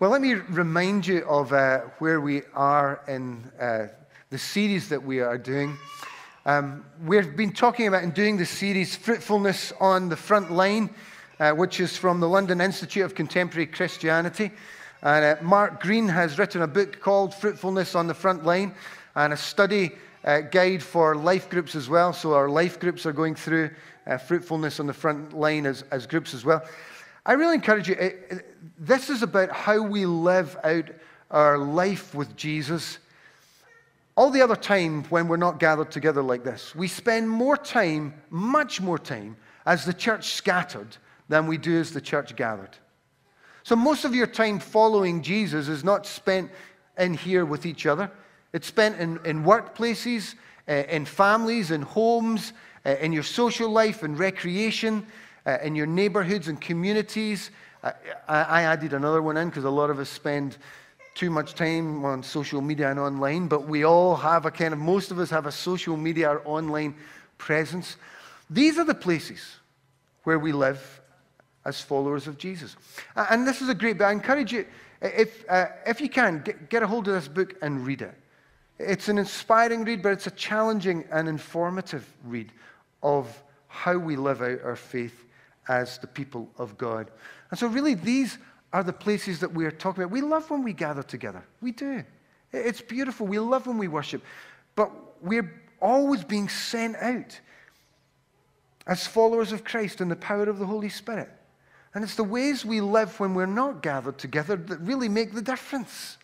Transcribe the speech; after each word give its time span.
Well, 0.00 0.08
let 0.08 0.22
me 0.22 0.32
remind 0.32 1.06
you 1.06 1.26
of 1.26 1.52
uh, 1.52 1.80
where 1.98 2.22
we 2.22 2.40
are 2.54 3.02
in 3.06 3.44
uh, 3.60 3.88
the 4.30 4.38
series 4.38 4.88
that 4.88 5.02
we 5.02 5.20
are 5.20 5.36
doing. 5.36 5.76
Um, 6.46 6.86
we've 7.04 7.36
been 7.36 7.52
talking 7.52 7.86
about 7.86 8.02
and 8.02 8.14
doing 8.14 8.38
the 8.38 8.46
series 8.46 8.96
Fruitfulness 8.96 9.74
on 9.78 10.08
the 10.08 10.16
Front 10.16 10.52
Line, 10.52 10.88
uh, 11.38 11.52
which 11.52 11.80
is 11.80 11.98
from 11.98 12.18
the 12.18 12.26
London 12.26 12.62
Institute 12.62 13.04
of 13.04 13.14
Contemporary 13.14 13.66
Christianity. 13.66 14.52
And 15.02 15.38
uh, 15.38 15.42
Mark 15.42 15.82
Greene 15.82 16.08
has 16.08 16.38
written 16.38 16.62
a 16.62 16.66
book 16.66 16.98
called 17.02 17.34
Fruitfulness 17.34 17.94
on 17.94 18.06
the 18.06 18.14
Front 18.14 18.46
Line 18.46 18.74
and 19.16 19.34
a 19.34 19.36
study 19.36 19.92
uh, 20.24 20.40
guide 20.40 20.82
for 20.82 21.14
life 21.14 21.50
groups 21.50 21.74
as 21.74 21.90
well. 21.90 22.14
So 22.14 22.32
our 22.32 22.48
life 22.48 22.80
groups 22.80 23.04
are 23.04 23.12
going 23.12 23.34
through 23.34 23.68
uh, 24.06 24.16
fruitfulness 24.16 24.80
on 24.80 24.86
the 24.86 24.94
front 24.94 25.34
line 25.34 25.66
as, 25.66 25.84
as 25.90 26.06
groups 26.06 26.32
as 26.32 26.42
well. 26.42 26.64
I 27.24 27.32
really 27.34 27.54
encourage 27.54 27.88
you. 27.88 28.12
This 28.78 29.10
is 29.10 29.22
about 29.22 29.50
how 29.50 29.82
we 29.82 30.06
live 30.06 30.56
out 30.64 30.90
our 31.30 31.58
life 31.58 32.14
with 32.14 32.34
Jesus. 32.36 32.98
All 34.16 34.30
the 34.30 34.42
other 34.42 34.56
time 34.56 35.04
when 35.04 35.28
we're 35.28 35.36
not 35.36 35.60
gathered 35.60 35.90
together 35.90 36.22
like 36.22 36.44
this, 36.44 36.74
we 36.74 36.88
spend 36.88 37.28
more 37.28 37.56
time, 37.56 38.14
much 38.30 38.80
more 38.80 38.98
time, 38.98 39.36
as 39.66 39.84
the 39.84 39.94
church 39.94 40.34
scattered 40.34 40.96
than 41.28 41.46
we 41.46 41.58
do 41.58 41.78
as 41.78 41.92
the 41.92 42.00
church 42.00 42.34
gathered. 42.36 42.76
So 43.62 43.76
most 43.76 44.04
of 44.04 44.14
your 44.14 44.26
time 44.26 44.58
following 44.58 45.22
Jesus 45.22 45.68
is 45.68 45.84
not 45.84 46.06
spent 46.06 46.50
in 46.98 47.14
here 47.14 47.44
with 47.44 47.66
each 47.66 47.86
other. 47.86 48.10
It's 48.52 48.66
spent 48.66 48.98
in, 48.98 49.20
in 49.24 49.44
workplaces, 49.44 50.34
uh, 50.68 50.72
in 50.88 51.04
families, 51.04 51.70
in 51.70 51.82
homes, 51.82 52.52
uh, 52.84 52.96
in 53.00 53.12
your 53.12 53.22
social 53.22 53.70
life 53.70 54.02
and 54.02 54.18
recreation, 54.18 55.06
uh, 55.46 55.58
in 55.62 55.74
your 55.74 55.86
neighborhoods 55.86 56.48
and 56.48 56.60
communities. 56.60 57.50
I, 57.82 57.92
I 58.28 58.62
added 58.62 58.92
another 58.92 59.22
one 59.22 59.36
in 59.36 59.48
because 59.48 59.64
a 59.64 59.70
lot 59.70 59.90
of 59.90 59.98
us 59.98 60.08
spend 60.08 60.58
too 61.14 61.30
much 61.30 61.54
time 61.54 62.04
on 62.04 62.22
social 62.22 62.60
media 62.60 62.90
and 62.90 62.98
online, 62.98 63.48
but 63.48 63.66
we 63.66 63.84
all 63.84 64.16
have 64.16 64.46
a 64.46 64.50
kind 64.50 64.72
of, 64.72 64.78
most 64.78 65.10
of 65.10 65.18
us 65.18 65.30
have 65.30 65.46
a 65.46 65.52
social 65.52 65.96
media 65.96 66.30
or 66.30 66.42
online 66.44 66.94
presence. 67.38 67.96
These 68.48 68.78
are 68.78 68.84
the 68.84 68.94
places 68.94 69.56
where 70.24 70.38
we 70.38 70.52
live 70.52 71.00
as 71.64 71.80
followers 71.80 72.26
of 72.26 72.38
Jesus. 72.38 72.76
And 73.16 73.46
this 73.46 73.60
is 73.60 73.68
a 73.68 73.74
great, 73.74 73.98
but 73.98 74.06
I 74.06 74.12
encourage 74.12 74.52
you, 74.52 74.66
if, 75.00 75.44
uh, 75.48 75.66
if 75.86 76.00
you 76.00 76.08
can, 76.08 76.42
get, 76.42 76.70
get 76.70 76.82
a 76.82 76.86
hold 76.86 77.08
of 77.08 77.14
this 77.14 77.28
book 77.28 77.54
and 77.62 77.86
read 77.86 78.02
it. 78.02 78.14
It's 78.78 79.08
an 79.08 79.18
inspiring 79.18 79.84
read, 79.84 80.02
but 80.02 80.12
it's 80.12 80.26
a 80.26 80.32
challenging 80.32 81.04
and 81.10 81.28
informative 81.28 82.06
read 82.24 82.50
of 83.02 83.42
how 83.68 83.96
we 83.98 84.16
live 84.16 84.42
out 84.42 84.62
our 84.64 84.76
faith 84.76 85.26
as 85.68 85.98
the 85.98 86.06
people 86.06 86.50
of 86.58 86.76
God. 86.78 87.10
And 87.50 87.58
so, 87.58 87.66
really, 87.66 87.94
these 87.94 88.38
are 88.72 88.82
the 88.82 88.92
places 88.92 89.40
that 89.40 89.52
we 89.52 89.64
are 89.64 89.70
talking 89.70 90.02
about. 90.02 90.12
We 90.12 90.20
love 90.20 90.50
when 90.50 90.62
we 90.62 90.72
gather 90.72 91.02
together. 91.02 91.44
We 91.60 91.72
do. 91.72 92.04
It's 92.52 92.80
beautiful. 92.80 93.26
We 93.26 93.38
love 93.38 93.66
when 93.66 93.78
we 93.78 93.88
worship. 93.88 94.22
But 94.74 94.90
we're 95.22 95.62
always 95.80 96.24
being 96.24 96.48
sent 96.48 96.96
out 96.96 97.38
as 98.86 99.06
followers 99.06 99.52
of 99.52 99.64
Christ 99.64 100.00
in 100.00 100.08
the 100.08 100.16
power 100.16 100.48
of 100.48 100.58
the 100.58 100.66
Holy 100.66 100.88
Spirit. 100.88 101.30
And 101.94 102.04
it's 102.04 102.14
the 102.14 102.24
ways 102.24 102.64
we 102.64 102.80
live 102.80 103.18
when 103.18 103.34
we're 103.34 103.46
not 103.46 103.82
gathered 103.82 104.18
together 104.18 104.56
that 104.56 104.78
really 104.80 105.08
make 105.08 105.34
the 105.34 105.42
difference 105.42 106.18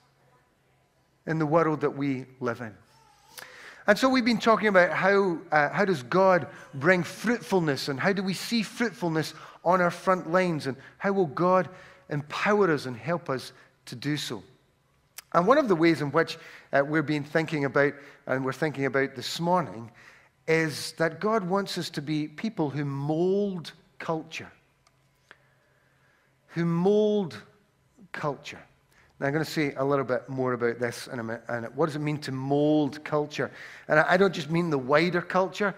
in 1.27 1.39
the 1.39 1.47
world 1.47 1.81
that 1.81 1.97
we 1.97 2.27
live 2.41 2.61
in. 2.61 2.75
And 3.87 3.97
so 3.97 4.09
we've 4.09 4.25
been 4.25 4.39
talking 4.39 4.69
about 4.69 4.91
how, 4.91 5.39
uh, 5.53 5.69
how 5.69 5.85
does 5.85 6.03
God 6.03 6.49
bring 6.75 7.05
fruitfulness 7.05 7.89
and 7.89 8.01
how 8.01 8.13
do 8.13 8.23
we 8.23 8.35
see 8.35 8.63
fruitfulness 8.63 9.33
on 9.65 9.81
our 9.81 9.91
front 9.91 10.31
lines 10.31 10.67
and 10.67 10.77
how 10.99 11.13
will 11.13 11.27
God 11.27 11.69
empower 12.09 12.73
us 12.73 12.87
and 12.87 12.97
help 12.97 13.31
us 13.31 13.53
to 13.87 13.95
do 13.95 14.17
so. 14.17 14.43
And 15.33 15.47
one 15.47 15.59
of 15.59 15.69
the 15.69 15.77
ways 15.77 16.01
in 16.01 16.11
which 16.13 16.39
uh, 16.73 16.83
we've 16.85 17.07
been 17.07 17.25
thinking 17.25 17.65
about 17.65 17.93
and 18.27 18.45
we're 18.45 18.53
thinking 18.53 18.87
about 18.87 19.15
this 19.15 19.39
morning 19.39 19.91
is 20.49 20.93
that 20.93 21.21
God 21.21 21.45
wants 21.45 21.79
us 21.79 21.91
to 21.91 22.03
be 22.03 22.29
people 22.29 22.71
who 22.71 22.85
mold 22.85 23.73
culture. 23.99 24.51
Who 26.49 26.65
mold 26.65 27.41
culture. 28.13 28.63
Now, 29.19 29.27
I'm 29.27 29.33
going 29.33 29.45
to 29.45 29.51
say 29.51 29.73
a 29.77 29.85
little 29.85 30.05
bit 30.05 30.29
more 30.29 30.53
about 30.53 30.79
this 30.79 31.07
in 31.07 31.19
a 31.19 31.25
minute. 31.25 31.75
What 31.75 31.87
does 31.87 31.97
it 31.97 32.01
mean 32.01 32.19
to 32.19 32.33
mold 32.33 33.03
culture? 33.03 33.51
And 33.89 33.99
I 33.99 34.17
don't 34.17 34.35
just 34.35 34.51
mean 34.51 34.69
the 34.69 34.79
wider 34.79 35.23
culture, 35.23 35.75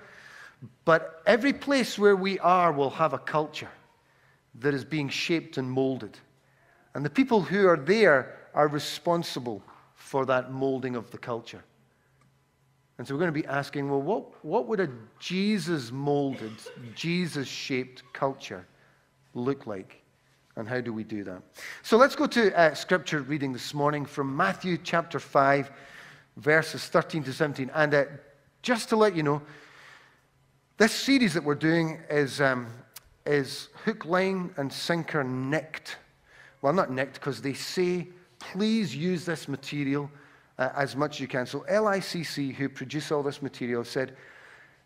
but 0.84 1.22
every 1.25 1.53
place 1.53 1.99
where 1.99 2.16
we 2.16 2.41
are 2.41 2.72
will 2.72 2.91
have 2.91 3.12
a 3.12 3.19
culture 3.19 3.71
that 4.56 4.75
is 4.75 4.84
being 4.84 5.09
shaped 5.09 5.56
and 5.56 5.71
molded. 5.71 6.19
And 6.94 7.04
the 7.04 7.10
people 7.10 7.41
who 7.41 7.69
are 7.69 7.76
there 7.76 8.37
are 8.54 8.66
responsible 8.66 9.62
for 9.94 10.26
that 10.26 10.50
molding 10.50 10.97
of 10.97 11.10
the 11.12 11.19
culture. 11.19 11.62
And 12.99 13.06
so 13.06 13.15
we're 13.15 13.20
going 13.20 13.32
to 13.32 13.41
be 13.41 13.47
asking 13.47 13.88
well, 13.88 14.03
what, 14.03 14.44
what 14.44 14.66
would 14.66 14.81
a 14.81 14.88
Jesus 15.20 15.93
molded, 15.93 16.55
Jesus 16.97 17.47
shaped 17.47 18.03
culture 18.12 18.66
look 19.34 19.66
like? 19.69 20.03
And 20.58 20.69
how 20.69 20.80
do 20.80 20.92
we 20.92 21.04
do 21.04 21.22
that? 21.22 21.41
So 21.84 21.96
let's 21.96 22.16
go 22.16 22.26
to 22.26 22.58
uh, 22.58 22.74
scripture 22.74 23.22
reading 23.22 23.52
this 23.52 23.72
morning 23.72 24.04
from 24.04 24.36
Matthew 24.36 24.76
chapter 24.76 25.20
5, 25.20 25.70
verses 26.36 26.84
13 26.86 27.22
to 27.22 27.32
17. 27.32 27.70
And 27.72 27.94
uh, 27.94 28.04
just 28.60 28.88
to 28.88 28.96
let 28.96 29.14
you 29.14 29.22
know, 29.22 29.41
this 30.76 30.92
series 30.92 31.32
that 31.34 31.44
we're 31.44 31.54
doing 31.54 32.00
is, 32.10 32.41
um, 32.41 32.66
is 33.24 33.69
hook, 33.84 34.04
line, 34.04 34.52
and 34.56 34.72
sinker 34.72 35.22
nicked. 35.22 35.96
Well, 36.60 36.72
not 36.72 36.90
nicked, 36.90 37.14
because 37.14 37.40
they 37.40 37.54
say, 37.54 38.08
please 38.40 38.96
use 38.96 39.25
this 39.25 39.46
material 39.46 40.10
uh, 40.58 40.70
as 40.75 40.96
much 40.96 41.16
as 41.16 41.20
you 41.20 41.28
can. 41.28 41.46
So 41.46 41.60
LICC, 41.70 42.52
who 42.52 42.69
produce 42.69 43.12
all 43.12 43.22
this 43.22 43.42
material, 43.42 43.84
said, 43.84 44.16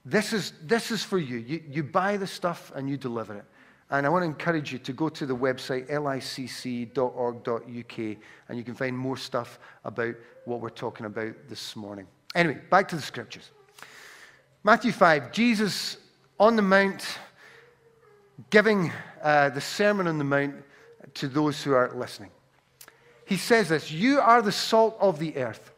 this 0.04 0.34
is, 0.34 0.52
this 0.62 0.90
is 0.90 1.02
for 1.02 1.18
you. 1.18 1.38
you. 1.38 1.62
You 1.66 1.82
buy 1.82 2.18
the 2.18 2.26
stuff 2.26 2.72
and 2.74 2.90
you 2.90 2.98
deliver 2.98 3.36
it. 3.36 3.44
And 3.92 4.06
I 4.06 4.08
want 4.08 4.22
to 4.22 4.26
encourage 4.26 4.72
you 4.72 4.78
to 4.78 4.92
go 4.94 5.10
to 5.10 5.26
the 5.26 5.36
website 5.36 5.90
licc.org.uk 5.90 6.96
and 8.48 8.58
you 8.58 8.64
can 8.64 8.74
find 8.74 8.96
more 8.96 9.18
stuff 9.18 9.58
about 9.84 10.14
what 10.46 10.60
we're 10.60 10.70
talking 10.70 11.04
about 11.04 11.34
this 11.46 11.76
morning. 11.76 12.06
Anyway, 12.34 12.58
back 12.70 12.88
to 12.88 12.96
the 12.96 13.02
scriptures. 13.02 13.50
Matthew 14.64 14.92
5, 14.92 15.30
Jesus 15.30 15.98
on 16.40 16.56
the 16.56 16.62
Mount 16.62 17.06
giving 18.48 18.90
uh, 19.22 19.50
the 19.50 19.60
Sermon 19.60 20.06
on 20.06 20.16
the 20.16 20.24
Mount 20.24 20.54
to 21.14 21.28
those 21.28 21.62
who 21.62 21.74
are 21.74 21.92
listening. 21.94 22.30
He 23.26 23.36
says 23.36 23.68
this 23.68 23.90
You 23.90 24.20
are 24.20 24.40
the 24.40 24.52
salt 24.52 24.96
of 25.00 25.18
the 25.18 25.36
earth. 25.36 25.70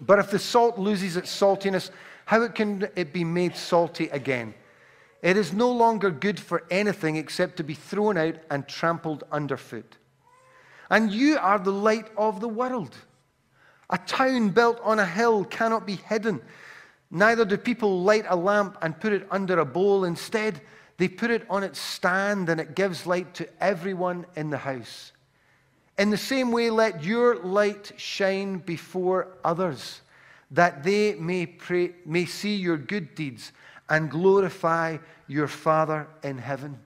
But 0.00 0.20
if 0.20 0.30
the 0.30 0.38
salt 0.38 0.78
loses 0.78 1.16
its 1.16 1.36
saltiness, 1.36 1.90
how 2.24 2.46
can 2.48 2.88
it 2.94 3.12
be 3.12 3.24
made 3.24 3.56
salty 3.56 4.08
again? 4.10 4.54
It 5.26 5.36
is 5.36 5.52
no 5.52 5.72
longer 5.72 6.12
good 6.12 6.38
for 6.38 6.62
anything 6.70 7.16
except 7.16 7.56
to 7.56 7.64
be 7.64 7.74
thrown 7.74 8.16
out 8.16 8.36
and 8.48 8.68
trampled 8.68 9.24
underfoot. 9.32 9.96
And 10.88 11.10
you 11.10 11.36
are 11.38 11.58
the 11.58 11.72
light 11.72 12.06
of 12.16 12.38
the 12.38 12.48
world. 12.48 12.94
A 13.90 13.98
town 13.98 14.50
built 14.50 14.78
on 14.84 15.00
a 15.00 15.04
hill 15.04 15.44
cannot 15.44 15.84
be 15.84 15.96
hidden. 15.96 16.40
Neither 17.10 17.44
do 17.44 17.56
people 17.56 18.02
light 18.02 18.24
a 18.28 18.36
lamp 18.36 18.78
and 18.82 19.00
put 19.00 19.12
it 19.12 19.26
under 19.32 19.58
a 19.58 19.64
bowl. 19.64 20.04
Instead, 20.04 20.60
they 20.96 21.08
put 21.08 21.32
it 21.32 21.44
on 21.50 21.64
its 21.64 21.80
stand 21.80 22.48
and 22.48 22.60
it 22.60 22.76
gives 22.76 23.04
light 23.04 23.34
to 23.34 23.48
everyone 23.60 24.26
in 24.36 24.50
the 24.50 24.58
house. 24.58 25.10
In 25.98 26.10
the 26.10 26.16
same 26.16 26.52
way, 26.52 26.70
let 26.70 27.02
your 27.02 27.34
light 27.42 27.90
shine 27.96 28.58
before 28.58 29.26
others, 29.44 30.02
that 30.52 30.84
they 30.84 31.16
may, 31.16 31.46
pray, 31.46 31.96
may 32.04 32.26
see 32.26 32.54
your 32.54 32.76
good 32.76 33.16
deeds 33.16 33.50
and 33.88 34.10
glorify 34.10 34.98
your 35.28 35.48
Father 35.48 36.08
in 36.22 36.38
heaven. 36.38 36.78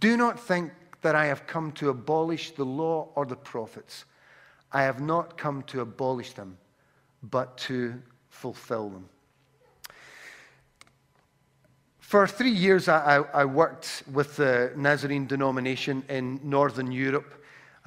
Do 0.00 0.16
not 0.16 0.38
think 0.38 0.72
that 1.02 1.14
I 1.14 1.26
have 1.26 1.46
come 1.46 1.72
to 1.72 1.90
abolish 1.90 2.50
the 2.52 2.64
law 2.64 3.08
or 3.14 3.24
the 3.24 3.36
prophets. 3.36 4.04
I 4.72 4.82
have 4.82 5.00
not 5.00 5.38
come 5.38 5.62
to 5.64 5.80
abolish 5.80 6.32
them, 6.32 6.58
but 7.22 7.56
to 7.58 7.94
fulfill 8.28 8.90
them. 8.90 9.08
For 12.00 12.26
three 12.26 12.50
years, 12.50 12.88
I, 12.88 13.16
I, 13.34 13.44
worked 13.44 14.02
with 14.10 14.36
the 14.36 14.72
Nazarene 14.74 15.26
denomination 15.26 16.02
in 16.08 16.40
Northern 16.42 16.90
Europe. 16.90 17.37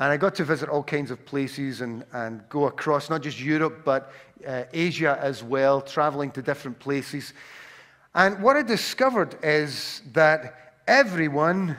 And 0.01 0.11
I 0.11 0.17
got 0.17 0.33
to 0.35 0.43
visit 0.43 0.67
all 0.67 0.81
kinds 0.81 1.11
of 1.11 1.23
places 1.25 1.81
and, 1.81 2.03
and 2.11 2.41
go 2.49 2.65
across 2.65 3.07
not 3.11 3.21
just 3.21 3.39
Europe, 3.39 3.83
but 3.85 4.11
uh, 4.47 4.63
Asia 4.73 5.19
as 5.21 5.43
well, 5.43 5.79
traveling 5.79 6.31
to 6.31 6.41
different 6.41 6.79
places. 6.79 7.33
And 8.15 8.41
what 8.41 8.57
I 8.57 8.63
discovered 8.63 9.37
is 9.43 10.01
that 10.13 10.73
everyone, 10.87 11.77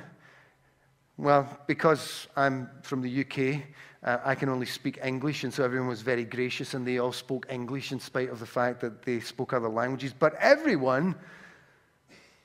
well, 1.16 1.48
because 1.66 2.28
I'm 2.36 2.70
from 2.82 3.02
the 3.02 3.22
UK, 3.22 3.64
uh, 4.04 4.19
I 4.24 4.36
can 4.36 4.48
only 4.48 4.66
speak 4.66 5.00
English, 5.02 5.42
and 5.42 5.52
so 5.52 5.64
everyone 5.64 5.88
was 5.88 6.02
very 6.02 6.24
gracious 6.24 6.74
and 6.74 6.86
they 6.86 6.98
all 6.98 7.12
spoke 7.12 7.46
English 7.50 7.90
in 7.90 7.98
spite 7.98 8.30
of 8.30 8.38
the 8.38 8.46
fact 8.46 8.80
that 8.82 9.02
they 9.02 9.19
spoke 9.19 9.52
other 9.52 9.69
languages. 9.69 10.14
But 10.16 10.34
everyone 10.34 11.16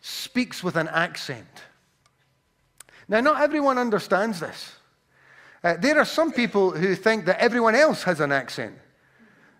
speaks 0.02 0.64
with 0.64 0.76
an 0.76 0.88
accent. 0.88 1.62
Now, 3.08 3.22
not 3.22 3.44
everyone 3.44 3.78
understands 3.78 4.40
this. 4.40 4.77
Uh, 5.64 5.76
there 5.78 5.98
are 5.98 6.06
some 6.06 6.32
people 6.32 6.72
who 6.72 6.96
think 6.96 7.26
that 7.26 7.40
everyone 7.40 7.76
else 7.76 8.04
has 8.04 8.20
an 8.20 8.32
accent. 8.32 8.76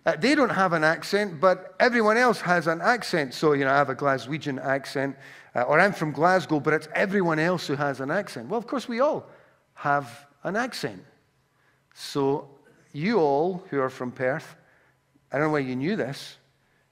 Uh, 0.06 0.16
they 0.16 0.36
don't 0.36 0.50
have 0.50 0.74
an 0.74 0.84
accent, 0.84 1.40
but 1.42 1.76
everyone 1.80 2.18
else 2.18 2.40
has 2.40 2.68
an 2.68 2.82
accent. 2.82 3.34
So, 3.34 3.54
you 3.54 3.66
know, 3.66 3.72
I 3.72 3.78
have 3.78 3.90
a 3.90 3.96
Glaswegian 3.96 4.64
accent, 4.64 5.18
uh, 5.56 5.64
or 5.64 5.80
I'm 5.80 5.92
from 5.92 6.12
Glasgow, 6.12 6.60
but 6.60 6.74
it's 6.74 6.88
everyone 6.96 7.40
else 7.40 7.68
who 7.68 7.76
has 7.76 8.00
an 8.00 8.10
accent. 8.10 8.48
Well, 8.48 8.58
of 8.58 8.68
course, 8.68 8.88
we 8.88 9.02
all 9.02 9.28
have 9.74 10.28
an 10.44 10.56
accent. 10.56 11.04
So, 11.94 12.48
you 12.94 13.20
all 13.20 13.66
who 13.70 13.80
are 13.82 13.90
from 13.90 14.12
Perth, 14.12 14.56
I 15.32 15.38
don't 15.38 15.48
know 15.48 15.54
why 15.54 15.60
you 15.60 15.76
knew 15.76 15.96
this, 15.96 16.38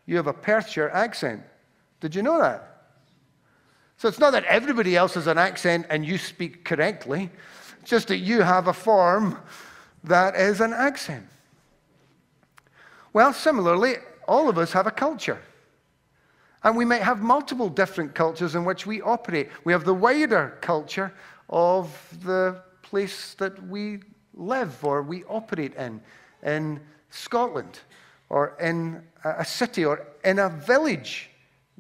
you 0.06 0.18
have 0.18 0.28
a 0.28 0.34
Perthshire 0.34 0.90
accent. 0.90 1.42
Did 2.00 2.16
you 2.16 2.22
know 2.22 2.40
that? 2.40 2.75
So 3.98 4.08
it's 4.08 4.19
not 4.19 4.31
that 4.31 4.44
everybody 4.46 4.96
else 4.96 5.13
has 5.13 5.28
an 5.28 5.38
accent 5.38 5.88
and 5.90 6.06
you 6.06 6.18
speak 6.18 6.66
correctly, 6.66 7.31
just 7.86 8.10
that 8.10 8.18
you 8.18 8.42
have 8.42 8.68
a 8.68 8.74
form 8.74 9.38
that 10.04 10.36
is 10.36 10.60
an 10.60 10.74
accent. 10.74 11.26
Well, 13.14 13.32
similarly, 13.32 13.96
all 14.28 14.50
of 14.50 14.58
us 14.58 14.74
have 14.74 14.88
a 14.88 14.92
culture. 14.92 15.40
And 16.64 16.76
we 16.76 16.84
might 16.84 17.04
have 17.04 17.22
multiple 17.22 17.70
different 17.70 18.16
cultures 18.16 18.56
in 18.56 18.66
which 18.66 18.86
we 18.86 19.02
operate. 19.02 19.50
We 19.64 19.72
have 19.72 19.86
the 19.86 19.94
wider 19.94 20.58
culture 20.62 21.14
of 21.50 21.96
the 22.24 22.62
place 22.82 23.36
that 23.36 23.68
we 23.68 24.00
live 24.34 24.84
or 24.84 25.04
we 25.04 25.24
operate 25.26 25.76
in, 25.76 26.02
in 26.44 26.80
Scotland 27.12 27.80
or 28.30 28.58
in 28.60 29.02
a 29.24 29.46
city 29.46 29.86
or 29.86 30.08
in 30.24 30.40
a 30.40 30.50
village. 30.50 31.30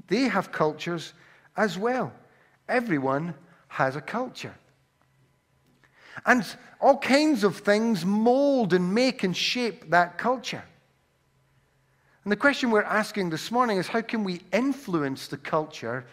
They 0.07 0.23
have 0.23 0.51
cultures 0.51 1.13
as 1.57 1.77
well. 1.77 2.13
Everyone 2.69 3.33
has 3.67 3.95
a 3.95 4.01
culture. 4.01 4.55
And 6.25 6.45
all 6.79 6.97
kinds 6.97 7.43
of 7.43 7.57
things 7.57 8.05
mold 8.05 8.73
and 8.73 8.93
make 8.93 9.23
and 9.23 9.35
shape 9.35 9.89
that 9.89 10.17
culture. 10.17 10.63
And 12.23 12.31
the 12.31 12.37
question 12.37 12.71
we're 12.71 12.83
asking 12.83 13.29
this 13.29 13.51
morning 13.51 13.77
is 13.77 13.87
how 13.87 14.01
can 14.01 14.23
we 14.23 14.41
influence 14.51 15.27
the 15.27 15.37
culture 15.37 16.05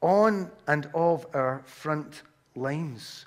on 0.00 0.50
and 0.66 0.88
of 0.94 1.26
our 1.34 1.62
front 1.66 2.22
lines? 2.54 3.26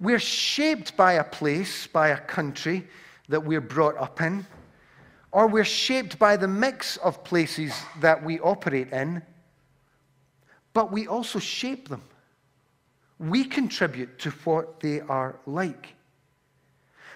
We're 0.00 0.18
shaped 0.18 0.96
by 0.96 1.14
a 1.14 1.24
place, 1.24 1.86
by 1.86 2.08
a 2.08 2.18
country 2.18 2.88
that 3.28 3.44
we're 3.44 3.60
brought 3.60 3.96
up 3.96 4.20
in, 4.20 4.46
or 5.30 5.46
we're 5.46 5.64
shaped 5.64 6.18
by 6.18 6.36
the 6.36 6.48
mix 6.48 6.96
of 6.98 7.22
places 7.24 7.74
that 8.00 8.22
we 8.22 8.40
operate 8.40 8.92
in 8.92 9.22
but 10.72 10.90
we 10.90 11.06
also 11.06 11.38
shape 11.38 11.88
them. 11.88 12.02
We 13.22 13.44
contribute 13.44 14.18
to 14.18 14.30
what 14.30 14.80
they 14.80 15.00
are 15.00 15.36
like. 15.46 15.94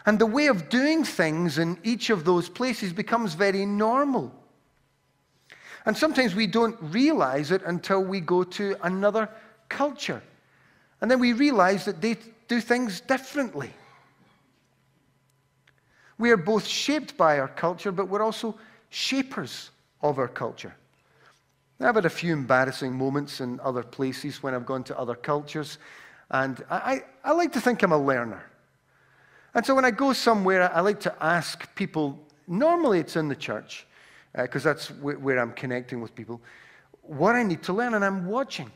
And 0.06 0.20
the 0.20 0.26
way 0.26 0.47
of 0.47 0.69
doing 0.69 1.03
things 1.03 1.58
in 1.58 1.79
each 1.82 2.11
of 2.11 2.25
those 2.25 2.49
places 2.49 2.93
becomes 2.93 3.35
very 3.35 3.67
normal. 3.67 4.32
And 5.85 5.97
sometimes 5.97 6.35
we 6.35 6.47
don't 6.47 6.76
realize 6.81 7.50
it 7.50 7.62
until 7.64 8.05
we 8.05 8.20
go 8.20 8.44
to 8.44 8.76
another 8.85 9.29
culture. 9.69 10.23
And 11.00 11.11
then 11.11 11.19
we 11.19 11.32
realize 11.32 11.85
that 11.87 12.00
they 12.00 12.17
do 12.47 12.61
things 12.61 13.00
differently. 13.00 13.73
We 16.19 16.31
are 16.31 16.37
both 16.37 16.67
shaped 16.67 17.17
by 17.17 17.41
our 17.41 17.49
culture, 17.49 17.91
but 17.91 18.09
we're 18.09 18.23
also 18.23 18.56
shapers 18.91 19.70
of 20.02 20.20
our 20.20 20.29
culture. 20.29 20.75
I've 21.78 21.94
had 21.94 22.06
a 22.06 22.11
few 22.11 22.32
embarrassing 22.32 22.94
moments 22.94 23.40
in 23.40 23.61
other 23.61 23.82
places 23.82 24.43
when 24.43 24.55
I've 24.55 24.64
gone 24.64 24.82
to 24.84 24.99
other 24.99 25.14
cultures, 25.14 25.78
and 26.31 26.64
I, 26.70 27.02
I, 27.23 27.32
like 27.32 27.52
to 27.52 27.61
think 27.61 27.82
I'm 27.82 27.93
a 27.93 27.99
learner. 27.99 28.50
And 29.55 29.64
so 29.64 29.75
when 29.75 29.84
I 29.84 29.90
go 29.90 30.12
somewhere, 30.14 30.75
I 30.75 30.81
like 30.81 31.00
to 31.00 31.14
ask 31.23 31.73
people, 31.75 32.19
normally 32.46 32.99
it's 32.99 33.17
in 33.17 33.28
the 33.28 33.37
church, 33.37 33.87
because 34.34 34.64
uh, 34.64 34.73
that's 34.73 34.88
wh- 34.88 35.23
where 35.23 35.38
I'm 35.38 35.52
connecting 35.52 36.00
with 36.00 36.14
people, 36.14 36.40
what 37.02 37.37
I 37.37 37.43
need 37.43 37.62
to 37.64 37.75
learn, 37.75 37.93
and 37.94 38.05
I'm 38.05 38.26
watching. 38.26 38.73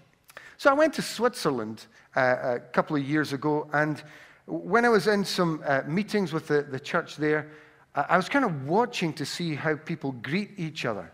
So 0.58 0.70
I 0.70 0.74
went 0.74 0.92
to 0.94 1.02
Switzerland 1.02 1.86
uh, 2.14 2.36
a 2.42 2.60
couple 2.60 2.96
of 2.96 3.02
years 3.02 3.32
ago, 3.32 3.68
and 3.72 4.02
when 4.46 4.84
I 4.84 4.90
was 4.90 5.06
in 5.06 5.24
some 5.24 5.62
uh, 5.64 5.82
meetings 5.86 6.34
with 6.34 6.48
the, 6.48 6.62
the 6.62 6.78
church 6.78 7.16
there, 7.16 7.50
I 7.94 8.16
was 8.16 8.28
kind 8.28 8.44
of 8.44 8.68
watching 8.68 9.12
to 9.14 9.24
see 9.24 9.54
how 9.54 9.74
people 9.74 10.12
greet 10.12 10.50
each 10.58 10.84
other. 10.84 11.10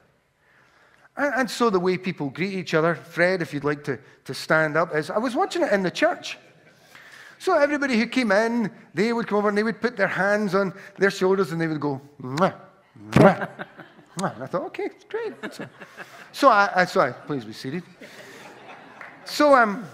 And, 1.17 1.35
and 1.35 1.51
so 1.51 1.71
the 1.71 1.81
way 1.81 1.97
people 1.97 2.31
greet 2.31 2.53
each 2.53 2.75
other, 2.75 2.95
Fred, 2.95 3.43
if 3.43 3.55
you'd 3.55 3.65
like 3.65 3.85
to, 3.85 3.99
to 4.25 4.35
stand 4.35 4.77
up, 4.77 4.95
is 4.95 5.11
I 5.11 5.19
was 5.19 5.35
watching 5.35 5.63
it 5.63 5.73
in 5.73 5.83
the 5.83 5.91
church. 5.91 6.39
So 7.39 7.59
everybody 7.59 7.99
who 7.99 8.07
came 8.07 8.33
in, 8.33 8.71
they 8.95 9.13
would 9.13 9.27
come 9.27 9.39
over 9.39 9.49
and 9.49 9.59
they 9.59 9.63
would 9.63 9.81
put 9.81 9.97
their 9.97 10.09
hands 10.09 10.55
on 10.55 10.73
their 10.99 11.11
shoulders 11.11 11.53
and 11.53 11.61
they 11.61 11.67
would 11.67 11.81
go, 11.81 12.01
mwah, 12.21 12.55
mwah, 13.11 13.49
mwah. 14.19 14.35
And 14.35 14.43
I 14.43 14.47
thought, 14.47 14.63
okay, 14.63 14.89
great. 15.09 15.35
So, 15.53 15.67
so 16.33 16.49
I, 16.49 16.71
I, 16.75 16.85
so 16.87 17.01
I, 17.01 17.13
please 17.13 17.45
be 17.45 17.53
seated. 17.53 17.83
So, 19.25 19.55
um, 19.55 19.85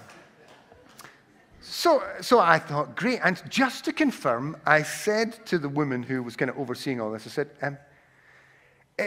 so, 1.60 2.02
so 2.20 2.38
I 2.38 2.58
thought, 2.58 2.94
great. 2.96 3.20
And 3.24 3.42
just 3.48 3.84
to 3.86 3.92
confirm, 3.92 4.56
I 4.64 4.82
said 4.82 5.44
to 5.46 5.58
the 5.58 5.68
woman 5.68 6.02
who 6.02 6.22
was 6.22 6.36
kind 6.36 6.50
of 6.50 6.58
overseeing 6.58 7.00
all 7.00 7.10
this, 7.10 7.26
I 7.26 7.30
said, 7.30 7.50
um, 7.62 7.76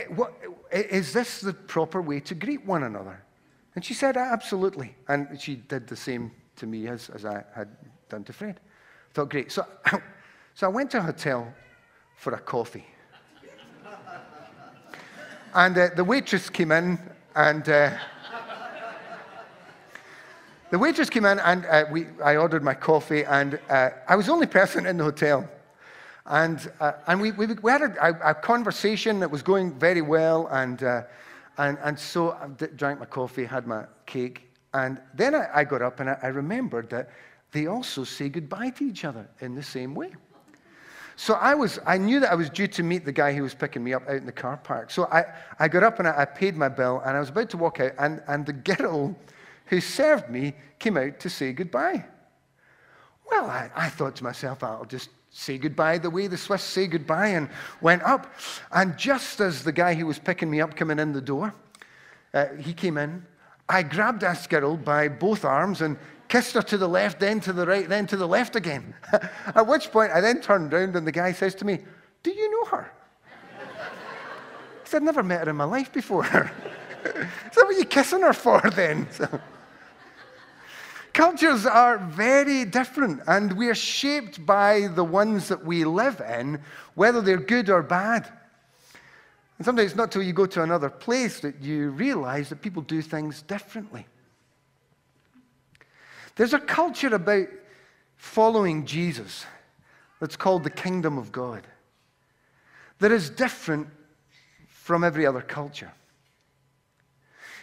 what, 0.04 0.34
eh, 0.72 0.84
is 0.90 1.14
this 1.14 1.42
the 1.42 1.54
proper 1.54 2.02
way 2.02 2.20
to 2.22 2.36
greet 2.36 2.66
one 2.66 2.84
another? 2.84 3.24
And 3.76 3.84
she 3.84 3.94
said, 3.94 4.18
Absolutely. 4.18 4.96
And 5.08 5.40
she 5.40 5.56
did 5.56 5.88
the 5.88 5.96
same 5.96 6.32
to 6.58 6.66
me 6.66 6.88
as, 6.88 7.10
as 7.10 7.26
I 7.26 7.44
had 7.54 7.70
done 8.10 8.24
to 8.26 8.34
Fred. 8.34 8.60
I 8.60 9.14
thought, 9.14 9.30
great. 9.30 9.52
So, 9.52 9.66
so 10.54 10.68
I 10.68 10.70
went 10.70 10.92
to 10.92 11.00
a 11.00 11.02
hotel 11.02 11.54
for 12.16 12.34
a 12.34 12.40
coffee. 12.40 12.86
and 15.54 15.78
uh, 15.78 15.90
the 15.96 16.04
waitress 16.04 16.50
came 16.50 16.72
in, 16.72 17.00
and 17.36 17.68
uh, 17.68 17.92
the 20.72 20.80
waitress 20.80 21.10
came 21.10 21.26
in, 21.26 21.40
and 21.40 21.66
uh, 21.66 21.86
we, 21.92 22.08
I 22.24 22.38
ordered 22.38 22.64
my 22.64 22.74
coffee, 22.74 23.24
and 23.24 23.60
I 23.70 24.16
was 24.16 24.28
the 24.28 24.32
only 24.32 24.48
person 24.48 24.86
in 24.86 24.98
the 24.98 25.04
hotel. 25.04 25.50
And, 26.26 26.72
uh, 26.80 26.94
and 27.08 27.22
we, 27.22 27.32
we, 27.32 27.46
we 27.46 27.72
had 27.72 27.82
a, 27.82 28.30
a, 28.30 28.34
conversation 28.34 29.20
that 29.20 29.30
was 29.30 29.44
going 29.44 29.78
very 29.78 30.02
well. 30.02 30.48
And, 30.48 30.82
uh, 30.82 31.04
and, 31.58 31.78
and 31.84 32.00
so 32.00 32.32
I 32.32 32.48
drank 32.48 33.00
my 33.00 33.06
coffee, 33.06 33.46
had 33.46 33.68
my 33.68 33.86
cake. 34.08 34.52
And 34.74 35.00
then 35.14 35.36
I, 35.36 35.50
I 35.54 35.64
got 35.64 35.82
up 35.82 36.00
and 36.00 36.10
I, 36.10 36.18
I 36.24 36.28
remembered 36.28 36.90
that 36.90 37.12
they 37.52 37.68
also 37.68 38.04
say 38.04 38.30
goodbye 38.30 38.72
to 38.72 38.84
each 38.84 39.06
other 39.06 39.30
in 39.40 39.54
the 39.54 39.64
same 39.64 39.94
way. 39.94 40.14
So 41.16 41.36
I, 41.36 41.54
was, 41.54 41.80
I 41.86 41.98
knew 41.98 42.20
that 42.20 42.32
I 42.32 42.36
was 42.36 42.50
due 42.50 42.68
to 42.68 42.84
meet 42.84 43.06
the 43.06 43.12
guy 43.12 43.34
who 43.34 43.44
was 43.44 43.54
picking 43.54 43.84
me 43.84 43.94
up 43.94 44.04
out 44.10 44.18
in 44.18 44.26
the 44.26 44.32
car 44.32 44.58
park. 44.58 44.92
So 44.92 45.06
I, 45.06 45.24
I 45.60 45.68
got 45.68 45.84
up 45.84 46.00
and 46.00 46.08
I, 46.08 46.22
I 46.22 46.26
paid 46.26 46.58
my 46.58 46.68
bill 46.68 47.02
and 47.06 47.16
I 47.16 47.20
was 47.20 47.30
about 47.30 47.50
to 47.52 47.58
walk 47.58 47.80
out, 47.80 47.94
and, 48.00 48.22
and 48.28 48.46
the 48.46 48.54
girl 48.54 49.16
who 49.68 49.80
served 49.80 50.30
me 50.30 50.54
came 50.80 50.98
out 50.98 51.20
to 51.22 51.30
say 51.30 51.54
goodbye. 51.54 52.04
Well, 53.30 53.46
I, 53.46 53.72
I 53.76 53.90
thought 53.90 54.16
to 54.18 54.24
myself, 54.24 54.64
I'll 54.64 54.86
just 54.86 55.10
say 55.36 55.58
goodbye 55.58 55.98
the 55.98 56.10
way 56.10 56.28
the 56.28 56.38
Swiss 56.38 56.64
say 56.64 56.88
goodbye 56.88 57.28
and 57.28 57.50
went 57.82 58.02
up. 58.04 58.34
And 58.72 58.98
just 58.98 59.42
as 59.42 59.64
the 59.64 59.72
guy 59.72 59.94
who 59.94 60.06
was 60.06 60.18
picking 60.18 60.50
me 60.50 60.62
up 60.62 60.76
coming 60.76 60.98
in 60.98 61.12
the 61.12 61.22
door, 61.22 61.54
uh, 62.34 62.48
he 62.60 62.74
came 62.74 62.98
in, 62.98 63.26
I 63.68 63.84
grabbed 63.84 64.24
Askirl 64.24 64.78
by 64.78 65.10
both 65.10 65.44
arms 65.44 65.82
and 65.82 65.98
kissed 66.30 66.54
her 66.54 66.62
to 66.62 66.78
the 66.78 66.88
left, 66.88 67.20
then 67.20 67.42
to 67.42 67.52
the 67.52 67.66
right, 67.66 67.88
then 67.88 68.08
to 68.08 68.18
the 68.18 68.28
left 68.28 68.56
again. 68.56 68.94
At 69.14 69.68
which 69.68 69.92
point 69.92 70.12
I 70.14 70.22
then 70.22 70.42
turned 70.42 70.74
around 70.74 70.96
and 70.96 71.06
the 71.06 71.12
guy 71.12 71.34
says 71.34 71.54
to 71.56 71.66
me, 71.66 71.80
Do 72.24 72.32
you 72.32 72.50
know 72.52 72.66
her? 72.70 72.92
Because 74.78 74.94
I'd 74.94 75.04
never 75.04 75.24
met 75.24 75.46
her 75.46 75.50
in 75.50 75.56
my 75.56 75.64
life 75.64 75.92
before. 75.92 76.26
Is 77.06 77.56
that 77.56 77.66
what 77.66 77.76
you 77.76 77.86
kissing 77.86 78.22
her 78.22 78.34
for 78.34 78.62
then? 78.76 79.08
So, 79.12 79.28
Cultures 81.16 81.66
are 81.66 81.98
very 81.98 82.66
different, 82.66 83.22
and 83.26 83.54
we 83.54 83.70
are 83.70 83.74
shaped 83.74 84.46
by 84.46 84.88
the 84.88 85.04
ones 85.06 85.48
that 85.48 85.64
we 85.64 85.86
live 85.86 86.20
in, 86.20 86.60
whether 86.96 87.22
they're 87.22 87.38
good 87.38 87.70
or 87.70 87.82
bad. 87.82 88.30
And 89.58 89.64
sometimes 89.64 89.92
it's 89.92 89.96
not 89.96 90.12
till 90.12 90.24
you 90.24 90.34
go 90.34 90.46
to 90.46 90.62
another 90.62 90.90
place 90.90 91.40
that 91.40 91.62
you 91.62 91.92
realize 91.92 92.50
that 92.50 92.62
people 92.62 92.82
do 92.82 93.02
things 93.02 93.44
differently. 93.44 94.06
There's 96.36 96.54
a 96.54 96.60
culture 96.60 97.16
about 97.16 97.48
following 98.18 98.86
Jesus 98.86 99.46
that's 100.20 100.36
called 100.36 100.66
the 100.66 100.70
kingdom 100.70 101.18
of 101.18 101.32
God 101.32 101.66
that 103.00 103.14
is 103.14 103.30
different 103.30 103.88
from 104.68 105.06
every 105.06 105.26
other 105.26 105.42
culture. 105.42 105.94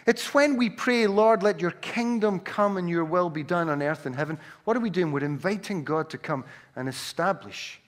It's 0.05 0.33
when 0.33 0.57
we 0.57 0.69
pray, 0.69 1.07
Lord, 1.07 1.43
let 1.43 1.61
your 1.61 1.71
kingdom 1.71 2.39
come 2.39 2.77
and 2.77 2.89
your 2.89 3.05
will 3.05 3.29
be 3.29 3.43
done 3.43 3.69
on 3.69 3.81
earth 3.81 4.05
and 4.05 4.15
heaven. 4.15 4.37
What 4.65 4.75
are 4.75 4.81
we 4.81 4.89
doing? 4.89 5.11
We're 5.11 5.23
inviting 5.23 5.83
God 5.83 6.09
to 6.09 6.17
come 6.17 6.43
and 6.75 6.89
establish 6.89 7.79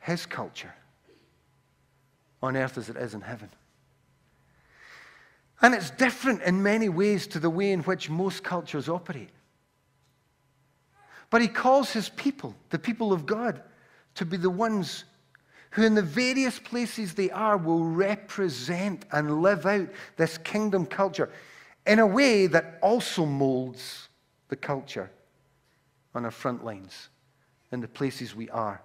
his 0.00 0.26
culture 0.26 0.74
on 2.42 2.56
earth 2.56 2.76
as 2.76 2.88
it 2.88 2.96
is 2.96 3.14
in 3.14 3.22
heaven. 3.22 3.48
And 5.62 5.74
it's 5.74 5.90
different 5.90 6.42
in 6.42 6.62
many 6.62 6.88
ways 6.88 7.26
to 7.28 7.38
the 7.38 7.48
way 7.48 7.72
in 7.72 7.80
which 7.82 8.10
most 8.10 8.42
cultures 8.42 8.88
operate. 8.88 9.30
But 11.30 11.40
he 11.40 11.48
calls 11.48 11.92
his 11.92 12.08
people, 12.10 12.54
the 12.70 12.78
people 12.78 13.12
of 13.12 13.24
God, 13.24 13.62
to 14.16 14.26
be 14.26 14.36
the 14.36 14.50
ones 14.50 15.04
who, 15.72 15.84
in 15.84 15.94
the 15.94 16.02
various 16.02 16.58
places 16.58 17.14
they 17.14 17.30
are, 17.30 17.56
will 17.56 17.84
represent 17.84 19.04
and 19.10 19.42
live 19.42 19.66
out 19.66 19.88
this 20.16 20.38
kingdom 20.38 20.86
culture 20.86 21.30
in 21.86 21.98
a 21.98 22.06
way 22.06 22.46
that 22.46 22.78
also 22.82 23.26
molds 23.26 24.08
the 24.48 24.56
culture 24.56 25.10
on 26.14 26.24
our 26.24 26.30
front 26.30 26.64
lines 26.64 27.08
in 27.72 27.80
the 27.80 27.88
places 27.88 28.34
we 28.34 28.50
are 28.50 28.80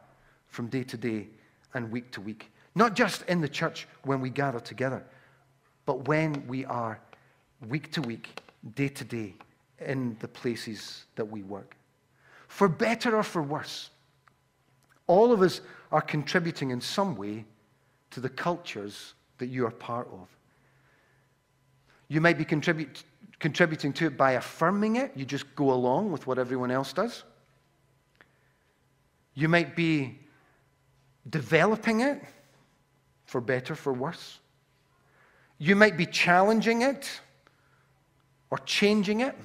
from 0.48 0.68
day 0.68 0.84
to 0.84 0.98
day 0.98 1.28
and 1.74 1.92
week 1.92 2.10
to 2.12 2.22
week. 2.22 2.52
Not 2.74 2.96
just 2.96 3.24
in 3.24 3.42
the 3.42 3.50
church 3.50 3.86
when 4.04 4.22
we 4.22 4.30
gather 4.30 4.60
together, 4.60 5.04
but 5.86 6.08
when 6.08 6.48
we 6.48 6.64
are 6.66 7.00
week 7.68 7.92
to 7.94 8.02
week, 8.02 8.42
day 8.76 8.88
to 8.88 9.04
day, 9.04 9.36
in 9.86 10.16
the 10.20 10.28
places 10.28 11.06
that 11.16 11.26
we 11.26 11.44
work. 11.44 11.76
For 12.48 12.68
better 12.68 13.18
or 13.18 13.24
for 13.24 13.42
worse, 13.42 13.90
all 15.08 15.32
of 15.32 15.42
us 15.42 15.62
are 15.92 16.02
contributing 16.02 16.70
in 16.70 16.82
some 16.82 17.16
way 17.16 17.46
to 18.12 18.20
the 18.20 18.30
cultures 18.30 19.14
that 19.38 19.48
you 19.48 19.66
are 19.66 19.72
part 19.72 20.08
of. 20.12 20.28
You 22.10 22.22
might 22.22 22.38
be 22.38 22.46
contribute, 22.46 23.04
contributing 23.40 23.94
to 23.94 24.06
it 24.06 24.18
by 24.18 24.34
affirming 24.34 24.98
it, 24.98 25.12
you 25.16 25.26
just 25.26 25.56
go 25.56 25.72
along 25.72 26.12
with 26.12 26.28
what 26.28 26.38
everyone 26.40 26.72
else 26.72 26.94
does. 26.94 27.24
You 29.34 29.48
might 29.48 29.76
be 29.76 30.20
developing 31.30 32.02
it, 32.02 32.22
for 33.26 33.42
better, 33.42 33.76
for 33.76 33.94
worse. 33.94 34.40
You 35.60 35.76
might 35.76 35.98
be 35.98 36.06
challenging 36.06 36.82
it 36.82 37.20
or 38.50 38.58
changing 38.60 39.20
it 39.20 39.36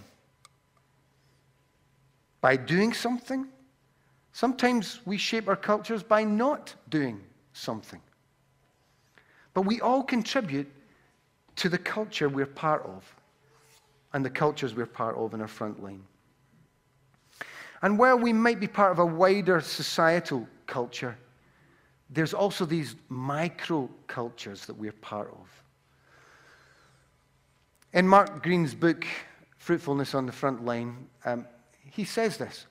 by 2.40 2.56
doing 2.56 2.92
something. 2.92 3.48
Sometimes 4.32 5.00
we 5.04 5.18
shape 5.18 5.48
our 5.48 5.56
cultures 5.56 6.02
by 6.02 6.24
not 6.24 6.74
doing 6.88 7.20
something. 7.52 8.00
But 9.54 9.62
we 9.62 9.80
all 9.80 10.02
contribute 10.02 10.70
to 11.56 11.68
the 11.68 11.78
culture 11.78 12.28
we're 12.28 12.46
part 12.46 12.84
of 12.86 13.04
and 14.14 14.24
the 14.24 14.30
cultures 14.30 14.74
we're 14.74 14.86
part 14.86 15.16
of 15.16 15.34
in 15.34 15.40
our 15.40 15.48
front 15.48 15.82
line. 15.82 16.02
And 17.82 17.98
while 17.98 18.18
we 18.18 18.32
might 18.32 18.60
be 18.60 18.68
part 18.68 18.92
of 18.92 18.98
a 19.00 19.06
wider 19.06 19.60
societal 19.60 20.46
culture, 20.66 21.16
there's 22.08 22.32
also 22.32 22.64
these 22.64 22.94
micro 23.08 23.88
cultures 24.06 24.64
that 24.66 24.74
we're 24.74 24.92
part 24.92 25.28
of. 25.28 25.48
In 27.92 28.06
Mark 28.06 28.42
Greene's 28.42 28.74
book, 28.74 29.04
Fruitfulness 29.58 30.14
on 30.14 30.26
the 30.26 30.32
Front 30.32 30.64
Line, 30.64 31.06
um, 31.24 31.46
he 31.90 32.04
says 32.04 32.36
this, 32.36 32.66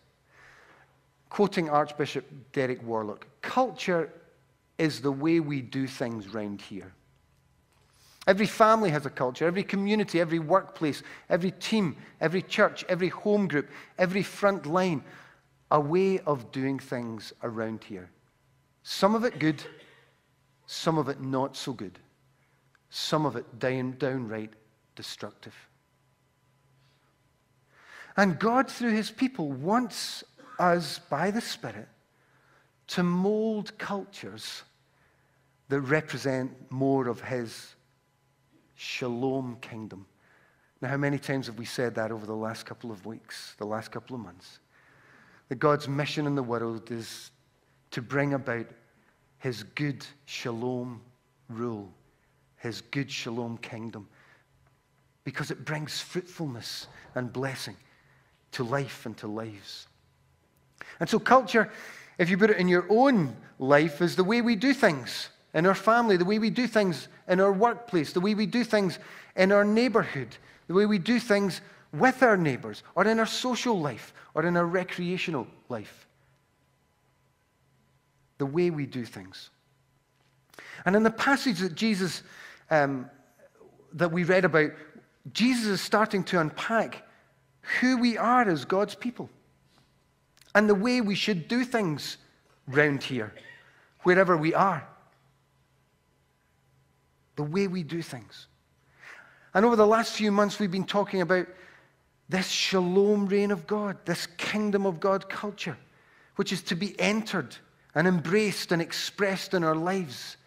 quoting 1.31 1.69
Archbishop 1.69 2.25
Derek 2.51 2.85
Worlock, 2.85 3.23
Culture 3.41 4.11
is 4.77 4.99
the 4.99 5.11
way 5.11 5.39
we 5.39 5.61
do 5.61 5.87
things 5.87 6.27
round 6.33 6.61
here. 6.61 6.93
Every 8.27 8.45
family 8.45 8.89
has 8.89 9.05
a 9.05 9.09
culture, 9.09 9.47
every 9.47 9.63
community, 9.63 10.19
every 10.19 10.39
workplace, 10.39 11.01
every 11.29 11.51
team, 11.51 11.95
every 12.19 12.41
church, 12.41 12.83
every 12.89 13.07
home 13.07 13.47
group, 13.47 13.69
every 13.97 14.23
front 14.23 14.65
line, 14.65 15.03
a 15.71 15.79
way 15.79 16.19
of 16.19 16.51
doing 16.51 16.77
things 16.77 17.31
around 17.43 17.81
here. 17.85 18.09
Some 18.83 19.15
of 19.15 19.23
it 19.23 19.39
good, 19.39 19.63
some 20.65 20.97
of 20.97 21.07
it 21.07 21.21
not 21.21 21.55
so 21.55 21.71
good, 21.71 21.97
some 22.89 23.25
of 23.25 23.37
it 23.37 23.57
down, 23.57 23.95
downright 23.97 24.51
destructive. 24.97 25.55
And 28.17 28.37
God, 28.37 28.69
through 28.69 28.91
his 28.91 29.09
people, 29.09 29.49
wants 29.51 30.25
us 30.61 30.99
by 31.09 31.31
the 31.31 31.41
Spirit 31.41 31.87
to 32.87 33.03
mold 33.03 33.77
cultures 33.77 34.63
that 35.69 35.81
represent 35.81 36.51
more 36.69 37.07
of 37.07 37.21
his 37.21 37.75
shalom 38.75 39.57
kingdom. 39.61 40.05
Now, 40.81 40.89
how 40.89 40.97
many 40.97 41.17
times 41.17 41.47
have 41.47 41.57
we 41.57 41.65
said 41.65 41.95
that 41.95 42.11
over 42.11 42.25
the 42.25 42.35
last 42.35 42.65
couple 42.65 42.91
of 42.91 43.05
weeks, 43.05 43.55
the 43.57 43.65
last 43.65 43.91
couple 43.91 44.15
of 44.15 44.21
months? 44.21 44.59
That 45.49 45.55
God's 45.55 45.87
mission 45.87 46.27
in 46.27 46.35
the 46.35 46.43
world 46.43 46.91
is 46.91 47.31
to 47.91 48.01
bring 48.01 48.33
about 48.33 48.67
his 49.39 49.63
good 49.63 50.05
shalom 50.25 51.01
rule, 51.49 51.91
his 52.57 52.81
good 52.81 53.09
shalom 53.09 53.57
kingdom, 53.57 54.07
because 55.23 55.51
it 55.51 55.65
brings 55.65 55.99
fruitfulness 55.99 56.87
and 57.15 57.31
blessing 57.31 57.77
to 58.51 58.63
life 58.63 59.05
and 59.05 59.17
to 59.17 59.27
lives. 59.27 59.87
And 60.99 61.09
so, 61.09 61.19
culture, 61.19 61.71
if 62.17 62.29
you 62.29 62.37
put 62.37 62.49
it 62.49 62.57
in 62.57 62.67
your 62.67 62.85
own 62.89 63.35
life, 63.59 64.01
is 64.01 64.15
the 64.15 64.23
way 64.23 64.41
we 64.41 64.55
do 64.55 64.73
things 64.73 65.29
in 65.53 65.65
our 65.65 65.75
family, 65.75 66.17
the 66.17 66.25
way 66.25 66.39
we 66.39 66.49
do 66.49 66.67
things 66.67 67.07
in 67.27 67.39
our 67.39 67.51
workplace, 67.51 68.13
the 68.13 68.21
way 68.21 68.35
we 68.35 68.45
do 68.45 68.63
things 68.63 68.99
in 69.35 69.51
our 69.51 69.63
neighborhood, 69.63 70.37
the 70.67 70.73
way 70.73 70.85
we 70.85 70.97
do 70.97 71.19
things 71.19 71.61
with 71.91 72.23
our 72.23 72.37
neighbors, 72.37 72.83
or 72.95 73.05
in 73.05 73.19
our 73.19 73.25
social 73.25 73.79
life, 73.79 74.13
or 74.33 74.45
in 74.45 74.55
our 74.55 74.65
recreational 74.65 75.47
life. 75.67 76.07
The 78.37 78.45
way 78.45 78.69
we 78.69 78.85
do 78.85 79.03
things. 79.03 79.49
And 80.85 80.95
in 80.95 81.03
the 81.03 81.11
passage 81.11 81.59
that 81.59 81.75
Jesus, 81.75 82.23
um, 82.69 83.09
that 83.93 84.11
we 84.11 84.23
read 84.23 84.45
about, 84.45 84.71
Jesus 85.33 85.65
is 85.65 85.81
starting 85.81 86.23
to 86.25 86.39
unpack 86.39 87.03
who 87.79 87.97
we 87.97 88.17
are 88.17 88.47
as 88.47 88.65
God's 88.65 88.95
people 88.95 89.29
and 90.53 90.69
the 90.69 90.75
way 90.75 91.01
we 91.01 91.15
should 91.15 91.47
do 91.47 91.63
things 91.63 92.17
round 92.67 93.03
here, 93.03 93.33
wherever 94.03 94.35
we 94.35 94.53
are. 94.53 94.87
The 97.35 97.43
way 97.43 97.67
we 97.67 97.83
do 97.83 98.01
things. 98.01 98.47
And 99.53 99.65
over 99.65 99.75
the 99.75 99.87
last 99.87 100.13
few 100.13 100.31
months, 100.31 100.59
we've 100.59 100.71
been 100.71 100.83
talking 100.83 101.21
about 101.21 101.47
this 102.29 102.47
shalom 102.47 103.27
reign 103.27 103.51
of 103.51 103.67
God, 103.67 103.97
this 104.05 104.27
kingdom 104.37 104.85
of 104.85 104.99
God 104.99 105.29
culture, 105.29 105.77
which 106.35 106.53
is 106.53 106.61
to 106.63 106.75
be 106.75 106.97
entered 106.99 107.55
and 107.95 108.07
embraced 108.07 108.71
and 108.71 108.81
expressed 108.81 109.53
in 109.53 109.63
our 109.63 109.75
lives 109.75 110.37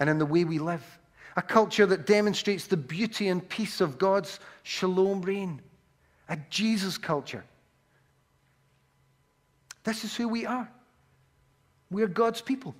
and 0.00 0.08
in 0.08 0.18
the 0.18 0.26
way 0.26 0.44
we 0.44 0.58
live. 0.58 0.98
A 1.36 1.42
culture 1.42 1.86
that 1.86 2.06
demonstrates 2.06 2.66
the 2.66 2.76
beauty 2.76 3.28
and 3.28 3.46
peace 3.46 3.80
of 3.80 3.98
God's 3.98 4.40
shalom 4.62 5.22
reign 5.22 5.60
a 6.28 6.38
Jesus 6.48 6.96
culture. 6.96 7.44
This 9.84 10.04
is 10.04 10.14
who 10.14 10.28
we 10.28 10.46
are. 10.46 10.70
We 11.90 12.02
are 12.02 12.08
God's 12.08 12.40
people. 12.40 12.74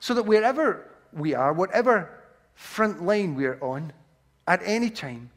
So 0.00 0.14
that 0.14 0.24
wherever 0.24 0.88
we 1.12 1.34
are, 1.34 1.52
whatever 1.52 2.10
front 2.54 3.02
line 3.02 3.34
we're 3.34 3.58
on, 3.60 3.92
at 4.46 4.60
any 4.64 4.90
time, 4.90 5.30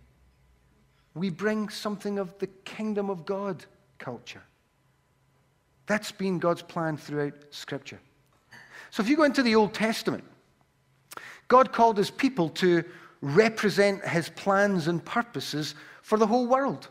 we 1.13 1.29
bring 1.29 1.69
something 1.69 2.17
of 2.17 2.37
the 2.39 2.47
kingdom 2.47 3.09
of 3.09 3.25
God 3.25 3.65
culture. 3.99 4.41
That's 5.85 6.11
been 6.11 6.39
God's 6.39 6.61
plan 6.61 6.97
throughout 6.97 7.33
Scripture. 7.51 7.99
So 8.89 9.03
if 9.03 9.09
you 9.09 9.17
go 9.17 9.23
into 9.23 9.43
the 9.43 9.55
Old 9.55 9.73
Testament, 9.73 10.23
God 11.47 11.71
called 11.71 11.97
his 11.97 12.09
people 12.09 12.49
to 12.49 12.83
represent 13.21 14.05
his 14.05 14.29
plans 14.29 14.87
and 14.87 15.03
purposes 15.03 15.75
for 16.01 16.17
the 16.17 16.27
whole 16.27 16.47
world 16.47 16.87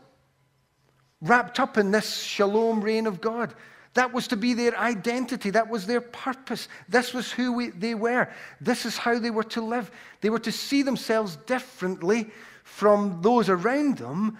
wrapped 1.23 1.59
up 1.59 1.77
in 1.77 1.91
this 1.91 2.21
shalom 2.21 2.81
reign 2.81 3.07
of 3.07 3.21
God. 3.21 3.53
That 3.93 4.11
was 4.11 4.27
to 4.29 4.37
be 4.37 4.53
their 4.53 4.77
identity. 4.77 5.51
That 5.51 5.69
was 5.69 5.85
their 5.85 6.01
purpose. 6.01 6.67
This 6.89 7.13
was 7.13 7.31
who 7.31 7.53
we, 7.53 7.69
they 7.69 7.93
were. 7.93 8.27
This 8.59 8.85
is 8.85 8.97
how 8.97 9.19
they 9.19 9.29
were 9.29 9.43
to 9.43 9.61
live. 9.61 9.91
They 10.21 10.29
were 10.29 10.39
to 10.39 10.51
see 10.51 10.81
themselves 10.81 11.35
differently 11.45 12.31
from 12.63 13.21
those 13.21 13.49
around 13.49 13.97
them, 13.97 14.37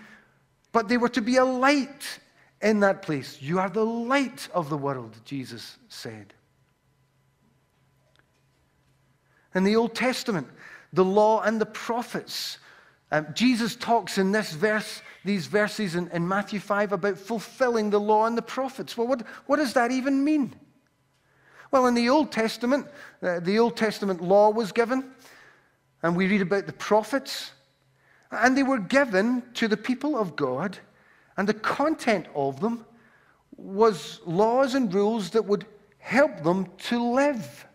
but 0.72 0.88
they 0.88 0.98
were 0.98 1.10
to 1.10 1.22
be 1.22 1.38
a 1.38 1.46
light 1.46 2.20
in 2.62 2.80
that 2.80 3.02
place. 3.02 3.42
You 3.42 3.60
are 3.60 3.70
the 3.70 3.86
light 3.86 4.48
of 4.54 4.70
the 4.70 4.78
world, 4.78 5.16
Jesus 5.26 5.78
said. 5.88 6.34
In 9.54 9.64
the 9.64 9.76
Old 9.76 9.94
Testament, 9.94 10.48
the 10.94 11.06
law 11.06 11.42
and 11.42 11.62
the 11.62 11.66
prophets, 11.66 12.58
um, 13.14 13.28
Jesus 13.36 13.76
talks 13.76 14.18
in 14.18 14.32
this 14.32 14.54
verse 14.54 15.04
these 15.24 15.46
verses 15.46 15.94
in, 15.94 16.10
in 16.10 16.28
Matthew 16.28 16.60
5 16.60 16.94
about 16.94 17.18
fulfilling 17.20 17.92
the 17.92 18.00
law 18.00 18.26
and 18.26 18.36
the 18.36 18.42
prophets. 18.42 18.98
Well, 18.98 19.06
what, 19.06 19.22
what 19.46 19.58
does 19.58 19.74
that 19.74 19.92
even 19.92 20.24
mean? 20.24 20.56
Well, 21.70 21.86
in 21.86 21.94
the 21.94 22.10
Old 22.10 22.32
Testament, 22.32 22.88
uh, 23.22 23.40
the 23.40 23.60
Old 23.60 23.78
Testament 23.78 24.20
law 24.20 24.50
was 24.50 24.72
given, 24.72 25.12
and 26.02 26.16
we 26.16 26.28
read 26.28 26.42
about 26.42 26.66
the 26.66 26.74
prophets, 26.74 27.52
and 28.32 28.58
they 28.58 28.64
were 28.64 28.80
given 28.80 29.44
to 29.54 29.68
the 29.68 29.78
people 29.78 30.18
of 30.18 30.36
God, 30.36 30.80
and 31.38 31.48
the 31.48 31.54
content 31.54 32.26
of 32.34 32.62
them 32.62 32.84
was 33.56 34.22
laws 34.26 34.74
and 34.74 34.92
rules 34.92 35.30
that 35.30 35.46
would 35.46 35.68
help 36.00 36.42
them 36.42 36.66
to 36.78 37.14
live 37.14 37.68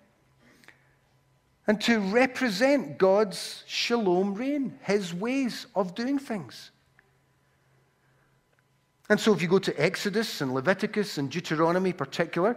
and 1.69 1.79
to 1.83 2.01
represent 2.01 2.97
God's 2.97 3.63
shalom 3.67 4.35
reign, 4.35 4.79
his 4.83 5.13
ways 5.13 5.67
of 5.77 5.95
doing 5.95 6.19
things. 6.19 6.71
And 9.11 9.21
so, 9.21 9.35
if 9.35 9.43
you 9.43 9.49
go 9.49 9.59
to 9.59 9.81
Exodus 9.81 10.41
and 10.41 10.55
Leviticus 10.55 11.19
and 11.19 11.31
Deuteronomy, 11.31 11.91
in 11.91 11.97
particular, 11.97 12.57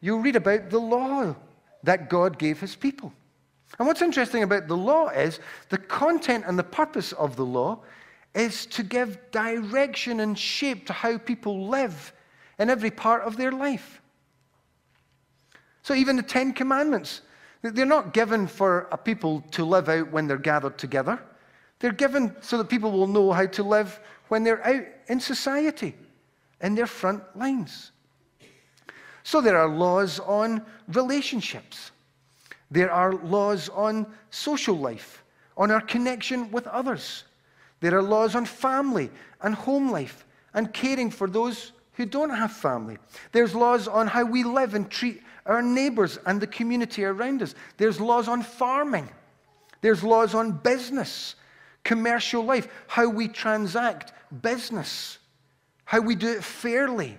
you'll 0.00 0.20
read 0.20 0.36
about 0.36 0.70
the 0.70 0.78
law 0.78 1.34
that 1.82 2.10
God 2.10 2.38
gave 2.38 2.60
his 2.60 2.76
people. 2.76 3.12
And 3.78 3.88
what's 3.88 4.02
interesting 4.02 4.42
about 4.42 4.68
the 4.68 4.76
law 4.76 5.08
is 5.08 5.40
the 5.70 5.78
content 5.78 6.44
and 6.46 6.58
the 6.58 6.62
purpose 6.62 7.12
of 7.12 7.36
the 7.36 7.44
law 7.44 7.80
is 8.34 8.66
to 8.66 8.82
give 8.82 9.18
direction 9.30 10.20
and 10.20 10.38
shape 10.38 10.86
to 10.86 10.92
how 10.92 11.16
people 11.18 11.68
live 11.68 12.12
in 12.58 12.68
every 12.68 12.90
part 12.90 13.22
of 13.22 13.36
their 13.36 13.52
life. 13.52 14.00
So, 15.82 15.94
even 15.94 16.16
the 16.16 16.22
Ten 16.22 16.52
Commandments, 16.52 17.22
they're 17.62 17.86
not 17.86 18.12
given 18.12 18.46
for 18.46 18.88
a 18.90 18.98
people 18.98 19.42
to 19.52 19.64
live 19.64 19.88
out 19.88 20.10
when 20.10 20.26
they're 20.26 20.36
gathered 20.36 20.78
together. 20.78 21.20
They're 21.78 21.92
given 21.92 22.34
so 22.40 22.58
that 22.58 22.68
people 22.68 22.90
will 22.92 23.06
know 23.06 23.32
how 23.32 23.46
to 23.46 23.62
live 23.62 24.00
when 24.28 24.44
they're 24.44 24.66
out 24.66 24.84
in 25.08 25.20
society, 25.20 25.94
in 26.60 26.74
their 26.74 26.86
front 26.86 27.22
lines. 27.36 27.92
So, 29.24 29.40
there 29.40 29.56
are 29.56 29.68
laws 29.68 30.18
on 30.18 30.64
relationships, 30.88 31.92
there 32.70 32.90
are 32.90 33.12
laws 33.12 33.68
on 33.68 34.06
social 34.30 34.76
life, 34.76 35.22
on 35.56 35.70
our 35.70 35.80
connection 35.80 36.50
with 36.50 36.66
others. 36.66 37.24
There 37.80 37.96
are 37.96 38.02
laws 38.02 38.34
on 38.34 38.44
family 38.44 39.10
and 39.42 39.54
home 39.54 39.90
life 39.90 40.24
and 40.54 40.72
caring 40.72 41.10
for 41.10 41.28
those 41.28 41.72
who 41.94 42.06
don't 42.06 42.30
have 42.30 42.52
family. 42.52 42.96
There's 43.32 43.54
laws 43.54 43.88
on 43.88 44.06
how 44.06 44.24
we 44.24 44.44
live 44.44 44.74
and 44.74 44.90
treat 44.90 45.22
our 45.46 45.62
neighbors 45.62 46.18
and 46.26 46.40
the 46.40 46.46
community 46.46 47.04
around 47.04 47.42
us. 47.42 47.54
There's 47.76 48.00
laws 48.00 48.28
on 48.28 48.42
farming. 48.42 49.08
There's 49.80 50.04
laws 50.04 50.34
on 50.34 50.52
business, 50.52 51.34
commercial 51.84 52.44
life, 52.44 52.68
how 52.86 53.08
we 53.08 53.28
transact 53.28 54.12
business, 54.42 55.18
how 55.84 56.00
we 56.00 56.14
do 56.14 56.30
it 56.30 56.44
fairly, 56.44 57.18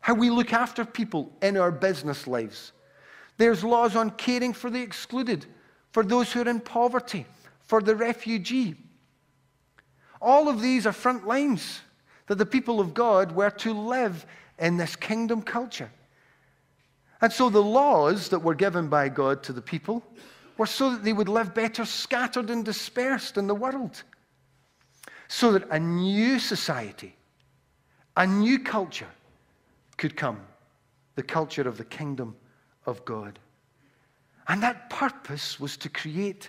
how 0.00 0.14
we 0.14 0.30
look 0.30 0.52
after 0.52 0.84
people 0.84 1.30
in 1.42 1.56
our 1.58 1.70
business 1.70 2.26
lives. 2.26 2.72
There's 3.36 3.62
laws 3.62 3.96
on 3.96 4.10
caring 4.10 4.54
for 4.54 4.70
the 4.70 4.80
excluded, 4.80 5.46
for 5.92 6.02
those 6.02 6.32
who 6.32 6.42
are 6.42 6.48
in 6.48 6.60
poverty, 6.60 7.26
for 7.62 7.82
the 7.82 7.94
refugee. 7.94 8.76
All 10.22 10.48
of 10.48 10.60
these 10.60 10.86
are 10.86 10.92
front 10.92 11.26
lines 11.26 11.80
that 12.26 12.36
the 12.36 12.46
people 12.46 12.80
of 12.80 12.94
God 12.94 13.32
were 13.32 13.50
to 13.50 13.72
live 13.72 14.24
in 14.58 14.76
this 14.76 14.96
kingdom 14.96 15.42
culture. 15.42 15.90
And 17.20 17.32
so 17.32 17.50
the 17.50 17.62
laws 17.62 18.28
that 18.30 18.38
were 18.38 18.54
given 18.54 18.88
by 18.88 19.08
God 19.08 19.42
to 19.44 19.52
the 19.52 19.62
people 19.62 20.02
were 20.56 20.66
so 20.66 20.90
that 20.90 21.04
they 21.04 21.12
would 21.12 21.28
live 21.28 21.54
better 21.54 21.84
scattered 21.84 22.50
and 22.50 22.64
dispersed 22.64 23.36
in 23.36 23.46
the 23.46 23.54
world. 23.54 24.02
So 25.28 25.52
that 25.52 25.68
a 25.70 25.78
new 25.78 26.38
society, 26.38 27.14
a 28.16 28.26
new 28.26 28.58
culture 28.58 29.10
could 29.96 30.16
come 30.16 30.40
the 31.14 31.22
culture 31.22 31.68
of 31.68 31.76
the 31.76 31.84
kingdom 31.84 32.34
of 32.86 33.04
God. 33.04 33.38
And 34.48 34.62
that 34.62 34.90
purpose 34.90 35.60
was 35.60 35.76
to 35.78 35.88
create 35.88 36.48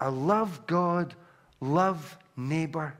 a 0.00 0.10
love 0.10 0.66
God, 0.66 1.14
love 1.60 2.18
neighbor 2.36 2.94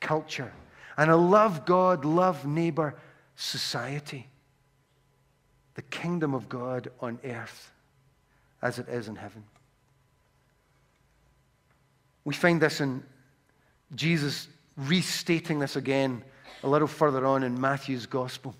culture 0.00 0.52
and 0.96 1.10
a 1.10 1.16
love 1.16 1.64
God, 1.64 2.04
love 2.04 2.46
neighbor 2.46 2.94
society 3.36 4.28
the 5.74 5.82
kingdom 5.82 6.34
of 6.34 6.48
God 6.48 6.90
on 7.00 7.18
earth 7.24 7.70
as 8.62 8.78
it 8.78 8.88
is 8.88 9.08
in 9.08 9.16
heaven. 9.16 9.44
We 12.24 12.34
find 12.34 12.60
this 12.60 12.80
in 12.80 13.02
Jesus 13.94 14.48
restating 14.76 15.58
this 15.58 15.76
again 15.76 16.22
a 16.62 16.68
little 16.68 16.88
further 16.88 17.26
on 17.26 17.42
in 17.42 17.60
Matthew's 17.60 18.06
gospel. 18.06 18.54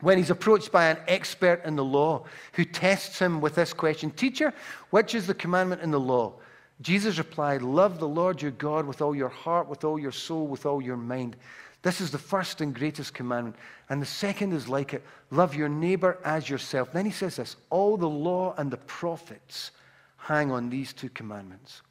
When 0.00 0.18
he's 0.18 0.30
approached 0.30 0.70
by 0.70 0.86
an 0.86 0.98
expert 1.08 1.64
in 1.64 1.76
the 1.76 1.84
law 1.84 2.24
who 2.52 2.64
tests 2.64 3.18
him 3.18 3.40
with 3.40 3.54
this 3.54 3.72
question 3.72 4.10
Teacher, 4.10 4.52
which 4.90 5.14
is 5.14 5.26
the 5.26 5.34
commandment 5.34 5.82
in 5.82 5.90
the 5.90 6.00
law? 6.00 6.34
Jesus 6.80 7.18
replied, 7.18 7.62
Love 7.62 7.98
the 7.98 8.08
Lord 8.08 8.40
your 8.40 8.52
God 8.52 8.86
with 8.86 9.02
all 9.02 9.14
your 9.14 9.28
heart, 9.28 9.68
with 9.68 9.84
all 9.84 9.98
your 9.98 10.12
soul, 10.12 10.46
with 10.46 10.66
all 10.66 10.80
your 10.80 10.96
mind. 10.96 11.36
This 11.82 12.00
is 12.00 12.10
the 12.10 12.18
first 12.18 12.60
and 12.60 12.74
greatest 12.74 13.14
commandment. 13.14 13.56
And 13.88 14.02
the 14.02 14.06
second 14.06 14.52
is 14.52 14.68
like 14.68 14.94
it 14.94 15.04
love 15.30 15.54
your 15.54 15.68
neighbor 15.68 16.18
as 16.24 16.48
yourself. 16.48 16.92
Then 16.92 17.04
he 17.04 17.12
says 17.12 17.36
this 17.36 17.56
all 17.70 17.96
the 17.96 18.08
law 18.08 18.54
and 18.58 18.70
the 18.70 18.78
prophets 18.78 19.70
hang 20.16 20.50
on 20.50 20.70
these 20.70 20.92
two 20.92 21.08
commandments. 21.10 21.82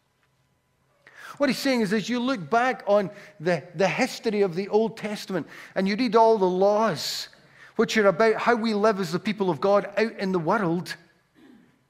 What 1.38 1.50
he's 1.50 1.60
saying 1.60 1.82
is, 1.82 1.93
as 1.93 2.08
you 2.08 2.19
look 2.19 2.50
back 2.50 2.84
on 2.88 3.10
the, 3.39 3.63
the 3.76 3.88
history 3.88 4.41
of 4.41 4.56
the 4.56 4.69
Old 4.69 4.97
Testament 4.97 5.47
and 5.76 5.88
you 5.88 5.95
read 5.95 6.15
all 6.15 6.38
the 6.38 6.45
laws, 6.45 7.30
which 7.76 7.97
are 7.97 8.08
about 8.08 8.36
how 8.36 8.56
we 8.56 8.73
live 8.73 9.00
as 9.00 9.12
the 9.12 9.19
people 9.19 9.50
of 9.50 9.60
God 9.62 9.89
out 9.97 10.13
in 10.19 10.32
the 10.32 10.39
world, 10.39 10.95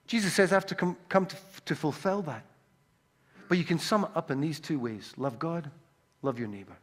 Jesus 0.08 0.34
says, 0.34 0.52
I 0.52 0.56
have 0.56 0.66
to 0.68 0.76
come, 0.76 0.98
come 1.08 1.26
to, 1.28 1.36
to 1.66 1.76
fulfill 1.76 2.24
that. 2.24 2.44
But 3.48 3.58
you 3.58 3.64
can 3.64 3.80
sum 3.80 4.06
it 4.06 4.12
up 4.16 4.32
in 4.32 4.42
these 4.42 4.60
two 4.60 4.80
ways 4.80 5.14
love 5.18 5.40
God, 5.40 5.70
love 6.22 6.40
your 6.40 6.48
neighbor. 6.48 6.76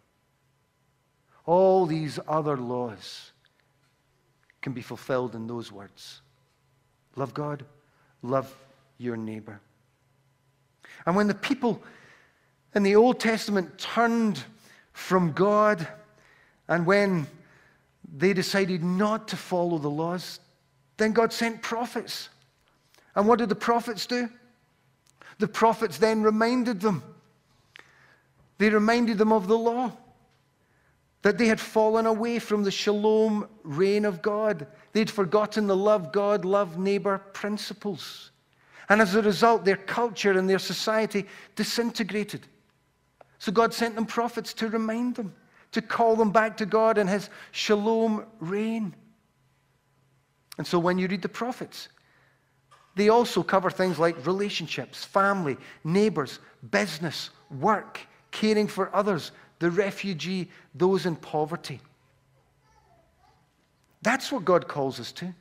All 1.46 1.86
these 1.86 2.18
other 2.26 2.56
laws 2.56 3.32
can 4.62 4.72
be 4.72 4.82
fulfilled 4.82 5.34
in 5.34 5.46
those 5.46 5.70
words 5.70 6.20
love 7.16 7.34
God, 7.34 7.64
love 8.22 8.52
your 8.98 9.16
neighbor. 9.16 9.60
And 11.06 11.14
when 11.14 11.28
the 11.28 11.34
people 11.34 11.82
in 12.74 12.82
the 12.82 12.96
Old 12.96 13.20
Testament 13.20 13.78
turned 13.78 14.42
from 14.92 15.32
God, 15.32 15.86
and 16.66 16.86
when 16.86 17.26
they 18.16 18.32
decided 18.32 18.82
not 18.82 19.28
to 19.28 19.36
follow 19.36 19.78
the 19.78 19.90
laws, 19.90 20.40
then 20.96 21.12
God 21.12 21.32
sent 21.32 21.62
prophets. 21.62 22.30
And 23.14 23.28
what 23.28 23.38
did 23.38 23.48
the 23.48 23.54
prophets 23.54 24.06
do? 24.06 24.28
The 25.38 25.48
prophets 25.48 25.98
then 25.98 26.22
reminded 26.22 26.80
them. 26.80 27.02
They 28.58 28.70
reminded 28.70 29.18
them 29.18 29.32
of 29.32 29.46
the 29.46 29.58
law 29.58 29.92
that 31.24 31.38
they 31.38 31.46
had 31.46 31.58
fallen 31.58 32.04
away 32.04 32.38
from 32.38 32.62
the 32.62 32.70
shalom 32.70 33.48
reign 33.62 34.04
of 34.04 34.20
God. 34.20 34.66
They'd 34.92 35.10
forgotten 35.10 35.66
the 35.66 35.74
love 35.74 36.12
God, 36.12 36.44
love 36.44 36.76
neighbor 36.76 37.16
principles. 37.32 38.30
And 38.90 39.00
as 39.00 39.14
a 39.14 39.22
result, 39.22 39.64
their 39.64 39.78
culture 39.78 40.38
and 40.38 40.48
their 40.48 40.58
society 40.58 41.24
disintegrated. 41.56 42.46
So 43.38 43.50
God 43.52 43.72
sent 43.72 43.94
them 43.94 44.04
prophets 44.04 44.52
to 44.52 44.68
remind 44.68 45.14
them, 45.14 45.34
to 45.72 45.80
call 45.80 46.14
them 46.14 46.30
back 46.30 46.58
to 46.58 46.66
God 46.66 46.98
and 46.98 47.08
his 47.08 47.30
shalom 47.52 48.26
reign. 48.38 48.94
And 50.58 50.66
so 50.66 50.78
when 50.78 50.98
you 50.98 51.08
read 51.08 51.22
the 51.22 51.28
prophets, 51.30 51.88
they 52.96 53.08
also 53.08 53.42
cover 53.42 53.70
things 53.70 53.98
like 53.98 54.26
relationships, 54.26 55.06
family, 55.06 55.56
neighbors, 55.84 56.38
business, 56.70 57.30
work, 57.50 57.98
caring 58.30 58.68
for 58.68 58.94
others, 58.94 59.32
the 59.58 59.70
refugee, 59.70 60.48
those 60.74 61.06
in 61.06 61.16
poverty. 61.16 61.80
That's 64.02 64.30
what 64.30 64.44
God 64.44 64.68
calls 64.68 65.00
us 65.00 65.12
to. 65.12 65.34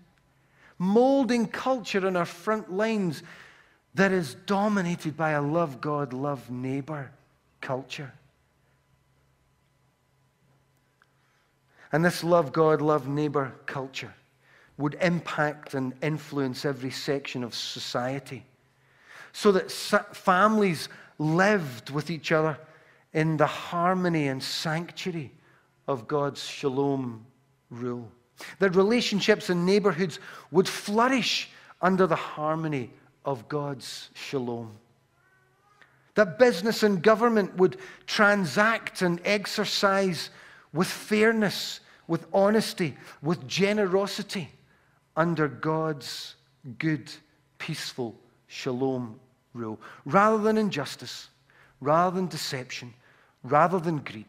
Molding 0.77 1.47
culture 1.47 2.07
in 2.07 2.15
our 2.15 2.25
front 2.25 2.71
lines 2.71 3.23
that 3.95 4.11
is 4.11 4.35
dominated 4.45 5.15
by 5.15 5.31
a 5.31 5.41
love 5.41 5.81
God, 5.81 6.13
love 6.13 6.49
neighbor 6.49 7.11
culture. 7.61 8.11
And 11.91 12.03
this 12.03 12.23
love 12.23 12.51
God, 12.51 12.81
love 12.81 13.07
neighbor 13.07 13.53
culture 13.65 14.13
would 14.77 14.95
impact 14.99 15.75
and 15.75 15.93
influence 16.01 16.65
every 16.65 16.89
section 16.89 17.43
of 17.43 17.53
society 17.53 18.43
so 19.31 19.51
that 19.51 19.71
families 19.71 20.89
lived 21.19 21.91
with 21.91 22.09
each 22.09 22.31
other 22.31 22.57
in 23.13 23.37
the 23.37 23.47
harmony 23.47 24.27
and 24.27 24.41
sanctuary 24.41 25.31
of 25.87 26.07
God's 26.07 26.43
shalom 26.43 27.25
rule. 27.69 28.09
That 28.59 28.75
relationships 28.75 29.49
and 29.49 29.65
neighborhoods 29.65 30.19
would 30.51 30.67
flourish 30.67 31.49
under 31.81 32.07
the 32.07 32.15
harmony 32.15 32.91
of 33.25 33.47
God's 33.47 34.09
shalom. 34.13 34.71
That 36.15 36.37
business 36.37 36.83
and 36.83 37.01
government 37.01 37.55
would 37.57 37.77
transact 38.05 39.01
and 39.01 39.19
exercise 39.25 40.29
with 40.73 40.87
fairness, 40.87 41.79
with 42.07 42.25
honesty, 42.33 42.95
with 43.21 43.47
generosity 43.47 44.49
under 45.15 45.47
God's 45.47 46.35
good, 46.79 47.11
peaceful 47.57 48.15
shalom 48.47 49.19
rule, 49.53 49.79
rather 50.05 50.37
than 50.37 50.57
injustice, 50.57 51.29
rather 51.81 52.15
than 52.15 52.27
deception, 52.27 52.93
rather 53.43 53.79
than 53.79 53.97
greed, 53.97 54.25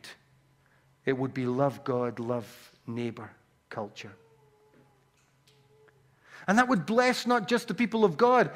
it 1.05 1.16
would 1.16 1.33
be 1.33 1.46
love 1.46 1.85
God, 1.85 2.18
love 2.18 2.72
neighbor 2.87 3.31
culture. 3.70 4.12
And 6.46 6.59
that 6.59 6.68
would 6.68 6.85
bless 6.85 7.27
not 7.27 7.48
just 7.48 7.68
the 7.68 7.74
people 7.74 8.05
of 8.05 8.16
God, 8.16 8.50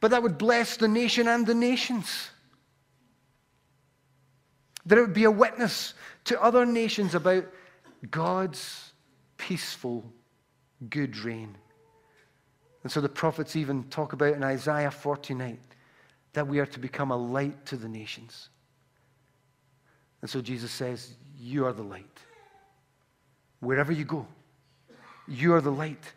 but 0.00 0.10
that 0.10 0.22
would 0.22 0.38
bless 0.38 0.76
the 0.76 0.88
nation 0.88 1.28
and 1.28 1.46
the 1.46 1.54
nations. 1.54 2.30
that 4.86 4.98
it 4.98 5.00
would 5.00 5.14
be 5.14 5.24
a 5.24 5.30
witness 5.30 5.94
to 6.24 6.42
other 6.42 6.66
nations 6.66 7.14
about 7.14 7.44
God's 8.10 8.92
peaceful, 9.36 10.04
good 10.90 11.16
reign. 11.18 11.56
And 12.82 12.90
so 12.90 13.00
the 13.00 13.08
prophets 13.08 13.54
even 13.54 13.84
talk 13.84 14.12
about 14.12 14.34
in 14.34 14.42
Isaiah 14.42 14.90
49 14.90 15.58
that 16.32 16.48
we 16.48 16.58
are 16.58 16.66
to 16.66 16.80
become 16.80 17.10
a 17.10 17.16
light 17.16 17.64
to 17.66 17.76
the 17.76 17.88
nations. 17.88 18.48
And 20.22 20.30
so 20.30 20.40
Jesus 20.40 20.70
says, 20.70 21.14
You 21.38 21.66
are 21.66 21.72
the 21.72 21.82
light. 21.82 22.18
Wherever 23.60 23.92
you 23.92 24.04
go, 24.04 24.26
you 25.28 25.54
are 25.54 25.60
the 25.60 25.70
light. 25.70 26.12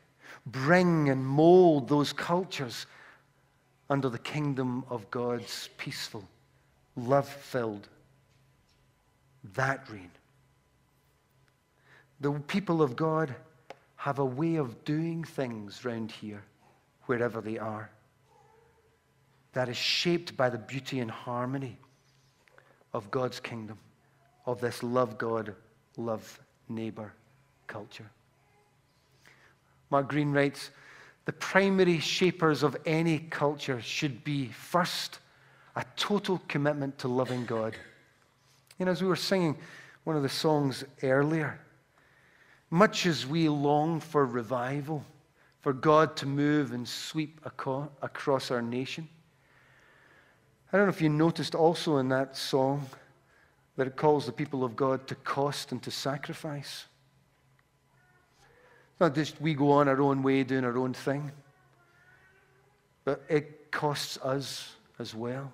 Bring 0.47 1.09
and 1.09 1.25
mold 1.25 1.89
those 1.89 2.13
cultures 2.13 2.85
under 3.89 4.09
the 4.09 4.19
kingdom 4.19 4.83
of 4.89 5.09
God's 5.11 5.69
peaceful, 5.77 6.27
love 6.95 7.27
filled, 7.27 7.87
that 9.53 9.87
reign. 9.91 10.11
The 12.19 12.31
people 12.31 12.81
of 12.81 12.95
God 12.95 13.35
have 13.95 14.19
a 14.19 14.25
way 14.25 14.55
of 14.55 14.83
doing 14.85 15.23
things 15.23 15.85
round 15.85 16.11
here, 16.11 16.43
wherever 17.05 17.41
they 17.41 17.57
are, 17.57 17.89
that 19.53 19.69
is 19.69 19.77
shaped 19.77 20.35
by 20.35 20.49
the 20.49 20.57
beauty 20.57 20.99
and 20.99 21.09
harmony 21.09 21.77
of 22.93 23.11
God's 23.11 23.39
kingdom, 23.39 23.77
of 24.45 24.61
this 24.61 24.83
love 24.83 25.17
God, 25.17 25.53
love 25.97 26.39
neighbor 26.69 27.13
culture. 27.67 28.09
Mark 29.89 30.09
Greene 30.09 30.31
writes 30.31 30.71
The 31.25 31.33
primary 31.33 31.99
shapers 31.99 32.63
of 32.63 32.75
any 32.85 33.19
culture 33.19 33.81
should 33.81 34.23
be 34.23 34.47
first 34.47 35.19
a 35.75 35.83
total 35.95 36.41
commitment 36.47 36.97
to 36.99 37.07
loving 37.07 37.45
God. 37.45 37.75
And 38.79 38.89
as 38.89 39.01
we 39.01 39.07
were 39.07 39.15
singing 39.15 39.57
one 40.03 40.15
of 40.15 40.23
the 40.23 40.29
songs 40.29 40.83
earlier, 41.03 41.59
much 42.69 43.05
as 43.05 43.25
we 43.25 43.49
long 43.49 43.99
for 43.99 44.25
revival, 44.25 45.03
for 45.61 45.73
God 45.73 46.15
to 46.17 46.25
move 46.25 46.73
and 46.73 46.87
sweep 46.87 47.39
across 47.45 48.51
our 48.51 48.61
nation, 48.61 49.07
I 50.71 50.77
don't 50.77 50.87
know 50.87 50.93
if 50.93 51.01
you 51.01 51.09
noticed 51.09 51.55
also 51.55 51.97
in 51.97 52.09
that 52.09 52.35
song 52.35 52.87
that 53.77 53.87
it 53.87 53.95
calls 53.95 54.25
the 54.25 54.31
people 54.31 54.63
of 54.63 54.75
God 54.75 55.07
to 55.07 55.15
cost 55.15 55.71
and 55.71 55.81
to 55.83 55.91
sacrifice. 55.91 56.85
It's 58.91 58.99
not 58.99 59.13
just 59.13 59.41
we 59.41 59.53
go 59.53 59.71
on 59.71 59.89
our 59.89 60.01
own 60.01 60.23
way 60.23 60.43
doing 60.43 60.63
our 60.63 60.77
own 60.77 60.93
thing, 60.93 61.31
but 63.03 63.23
it 63.27 63.71
costs 63.71 64.17
us 64.23 64.75
as 64.99 65.13
well. 65.13 65.51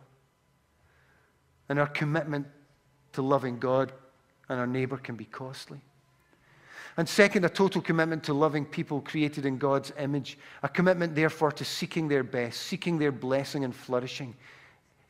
And 1.70 1.80
our 1.80 1.88
commitment 1.88 2.46
to 3.14 3.22
loving 3.22 3.58
God 3.58 3.92
and 4.50 4.60
our 4.60 4.68
neighbor 4.68 4.98
can 4.98 5.16
be 5.16 5.26
costly. 5.26 5.82
And 6.98 7.08
second, 7.08 7.46
a 7.46 7.50
total 7.50 7.82
commitment 7.82 8.24
to 8.26 8.34
loving 8.34 8.66
people 8.66 9.02
created 9.02 9.46
in 9.46 9.58
God's 9.58 9.94
image. 9.98 10.38
A 10.62 10.70
commitment, 10.70 11.16
therefore, 11.16 11.52
to 11.54 11.64
seeking 11.64 12.08
their 12.08 12.24
best, 12.24 12.62
seeking 12.62 13.00
their 13.00 13.14
blessing 13.14 13.64
and 13.64 13.74
flourishing. 13.74 14.36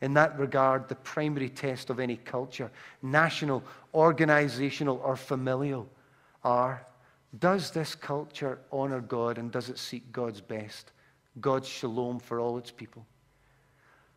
In 0.02 0.14
that 0.14 0.36
regard, 0.36 0.88
the 0.88 0.96
primary 0.96 1.48
test 1.48 1.88
of 1.88 2.00
any 2.00 2.16
culture, 2.16 2.70
national, 3.02 3.62
organizational, 3.94 5.00
or 5.02 5.16
familial, 5.16 5.88
are 6.42 6.84
does 7.38 7.70
this 7.70 7.94
culture 7.94 8.58
honor 8.70 9.00
God 9.00 9.38
and 9.38 9.50
does 9.50 9.70
it 9.70 9.78
seek 9.78 10.12
God's 10.12 10.40
best? 10.40 10.92
God's 11.40 11.68
shalom 11.68 12.18
for 12.18 12.40
all 12.40 12.58
its 12.58 12.70
people? 12.70 13.06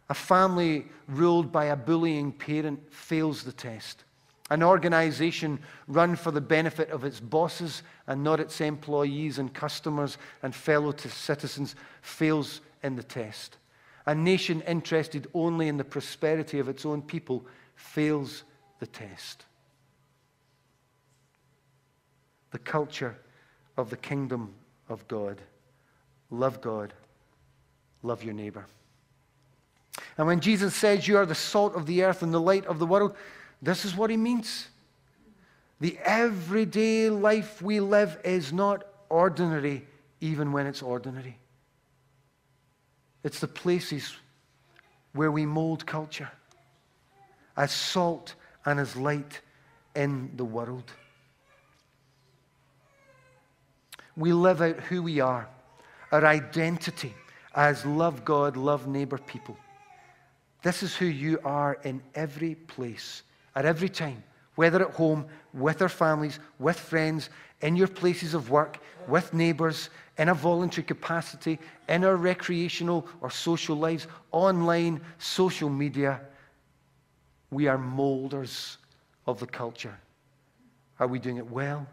A 0.10 0.14
family 0.14 0.88
ruled 1.08 1.52
by 1.52 1.66
a 1.66 1.76
bullying 1.76 2.32
parent 2.32 2.92
fails 2.92 3.44
the 3.44 3.54
test. 3.54 4.04
An 4.50 4.62
organization 4.62 5.60
run 5.88 6.16
for 6.16 6.32
the 6.32 6.42
benefit 6.42 6.90
of 6.90 7.06
its 7.06 7.20
bosses 7.20 7.84
and 8.08 8.24
not 8.24 8.40
its 8.40 8.60
employees 8.60 9.40
and 9.40 9.54
customers 9.54 10.18
and 10.44 10.54
fellow 10.54 10.94
citizens 10.98 11.76
fails 12.02 12.62
in 12.84 12.96
the 12.96 13.04
test. 13.04 13.58
A 14.06 14.14
nation 14.14 14.62
interested 14.62 15.28
only 15.34 15.68
in 15.68 15.78
the 15.78 15.84
prosperity 15.84 16.60
of 16.60 16.70
its 16.70 16.86
own 16.86 17.02
people 17.02 17.46
fails 17.76 18.44
the 18.80 18.88
test. 18.88 19.46
the 22.56 22.60
culture 22.60 23.18
of 23.76 23.90
the 23.90 23.98
kingdom 23.98 24.54
of 24.88 25.06
God. 25.10 25.42
Love 26.32 26.62
God, 26.62 26.94
love 28.02 28.24
your 28.24 28.34
neighbor. 28.34 28.66
And 30.18 30.26
when 30.26 30.40
Jesus 30.40 30.74
says 30.74 31.06
you 31.06 31.18
are 31.18 31.26
the 31.26 31.36
salt 31.36 31.76
of 31.76 31.86
the 31.86 32.06
earth 32.06 32.24
and 32.24 32.34
the 32.34 32.40
light 32.40 32.66
of 32.66 32.80
the 32.80 32.86
world, 32.86 33.14
this 33.62 33.84
is 33.84 33.94
what 33.94 34.10
he 34.10 34.16
means. 34.16 34.70
The 35.82 35.98
everyday 36.06 37.10
life 37.10 37.62
we 37.62 37.82
live 37.82 38.18
is 38.24 38.54
not 38.54 38.86
ordinary, 39.10 39.86
even 40.22 40.54
when 40.54 40.66
it's 40.66 40.82
ordinary. 40.82 41.38
It's 43.26 43.40
the 43.40 43.48
places 43.48 44.16
where 45.14 45.32
we 45.32 45.48
mold 45.48 45.84
culture 45.88 46.30
as 47.58 47.72
salt 47.72 48.36
and 48.66 48.80
as 48.80 48.96
light 48.96 49.42
in 49.96 50.30
the 50.36 50.46
world. 50.46 50.92
We 54.16 54.32
live 54.32 54.62
out 54.62 54.80
who 54.80 55.02
we 55.02 55.22
are, 55.22 55.50
our 56.12 56.24
identity 56.24 57.16
as 57.56 57.84
love 57.84 58.24
God, 58.24 58.58
love 58.58 58.86
neighbor 58.86 59.18
people. 59.18 59.58
This 60.62 60.84
is 60.84 60.96
who 60.96 61.08
you 61.08 61.40
are 61.44 61.80
in 61.84 62.04
every 62.14 62.54
place, 62.54 63.24
at 63.56 63.66
every 63.66 63.90
time, 63.90 64.24
whether 64.54 64.88
at 64.88 64.94
home, 64.94 65.26
with 65.52 65.82
our 65.82 65.90
families, 65.90 66.40
with 66.60 66.80
friends, 66.80 67.32
in 67.62 67.76
your 67.76 67.88
places 67.88 68.34
of 68.34 68.50
work, 68.50 68.80
with 69.08 69.34
neighbors, 69.34 69.90
in 70.18 70.30
a 70.30 70.34
voluntary 70.34 70.84
capacity, 70.84 71.60
in 71.90 72.04
our 72.04 72.16
recreational 72.16 73.08
or 73.22 73.30
social 73.30 73.76
lives, 73.76 74.08
online, 74.32 75.02
social 75.18 75.70
media. 75.70 76.22
We 77.52 77.68
are 77.68 77.78
molders 77.78 78.78
of 79.28 79.40
the 79.40 79.48
culture. 79.48 79.98
Are 81.00 81.08
we 81.08 81.20
doing 81.20 81.38
it 81.38 81.50
well? 81.50 81.88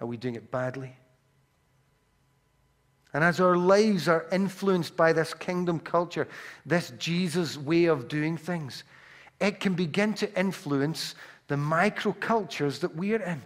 Are 0.00 0.06
we 0.06 0.16
doing 0.16 0.34
it 0.34 0.50
badly? 0.50 0.94
And 3.14 3.24
as 3.24 3.40
our 3.40 3.56
lives 3.56 4.06
are 4.06 4.26
influenced 4.30 4.96
by 4.96 5.12
this 5.12 5.32
kingdom 5.32 5.80
culture, 5.80 6.28
this 6.66 6.92
Jesus 6.98 7.56
way 7.56 7.86
of 7.86 8.06
doing 8.06 8.36
things, 8.36 8.84
it 9.40 9.60
can 9.60 9.74
begin 9.74 10.14
to 10.14 10.38
influence 10.38 11.14
the 11.48 11.54
microcultures 11.56 12.80
that 12.80 12.94
we 12.94 13.14
are 13.14 13.22
in, 13.22 13.42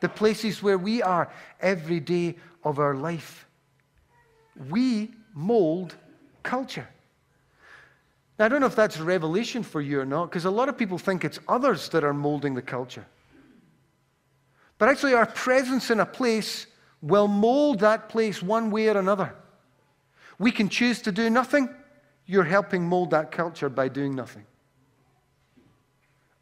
the 0.00 0.08
places 0.08 0.62
where 0.62 0.78
we 0.78 1.02
are 1.02 1.30
every 1.60 2.00
day 2.00 2.36
of 2.64 2.78
our 2.78 2.94
life. 2.94 3.46
We 4.68 5.10
mold 5.34 5.94
culture. 6.42 6.88
Now, 8.38 8.46
I 8.46 8.48
don't 8.48 8.60
know 8.60 8.66
if 8.66 8.76
that's 8.76 8.98
revelation 8.98 9.62
for 9.62 9.80
you 9.80 10.00
or 10.00 10.06
not, 10.06 10.30
because 10.30 10.46
a 10.46 10.50
lot 10.50 10.68
of 10.68 10.78
people 10.78 10.98
think 10.98 11.24
it's 11.24 11.38
others 11.46 11.88
that 11.90 12.04
are 12.04 12.14
molding 12.14 12.54
the 12.54 12.62
culture. 12.62 13.06
But 14.78 14.88
actually, 14.88 15.12
our 15.12 15.26
presence 15.26 15.90
in 15.90 16.00
a 16.00 16.06
place 16.06 16.66
will 17.02 17.28
mold 17.28 17.80
that 17.80 18.08
place 18.08 18.42
one 18.42 18.70
way 18.70 18.88
or 18.88 18.98
another. 18.98 19.34
We 20.38 20.50
can 20.50 20.70
choose 20.70 21.02
to 21.02 21.12
do 21.12 21.28
nothing. 21.28 21.68
You're 22.24 22.44
helping 22.44 22.86
mold 22.86 23.10
that 23.10 23.30
culture 23.30 23.68
by 23.68 23.88
doing 23.88 24.14
nothing. 24.14 24.46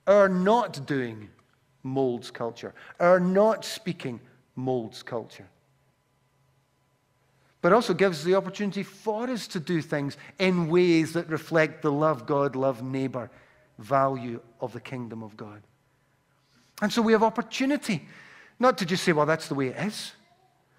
Or 0.07 0.29
not 0.29 0.87
doing 0.87 1.31
molds 1.83 2.31
culture. 2.31 2.75
Our 3.01 3.21
not 3.21 3.65
speaking 3.65 4.21
molds 4.57 5.03
culture. 5.03 5.49
But 7.61 7.73
also 7.73 7.93
gives 7.93 8.23
the 8.23 8.37
opportunity 8.37 8.83
for 8.83 9.29
us 9.29 9.49
to 9.49 9.61
do 9.61 9.83
things 9.83 10.17
in 10.39 10.69
ways 10.69 11.13
that 11.15 11.29
reflect 11.29 11.83
the 11.83 11.91
love 11.91 12.27
God, 12.27 12.55
love 12.55 12.83
neighbor 12.83 13.31
value 13.79 14.41
of 14.61 14.73
the 14.73 14.81
kingdom 14.81 15.23
of 15.23 15.37
God. 15.37 15.63
And 16.81 16.93
so 16.93 17.03
we 17.03 17.13
have 17.13 17.23
opportunity 17.23 18.07
not 18.61 18.79
to 18.79 18.87
just 18.87 19.05
say, 19.05 19.13
well, 19.13 19.27
that's 19.27 19.49
the 19.49 19.55
way 19.55 19.69
it 19.69 19.77
is. 19.79 20.13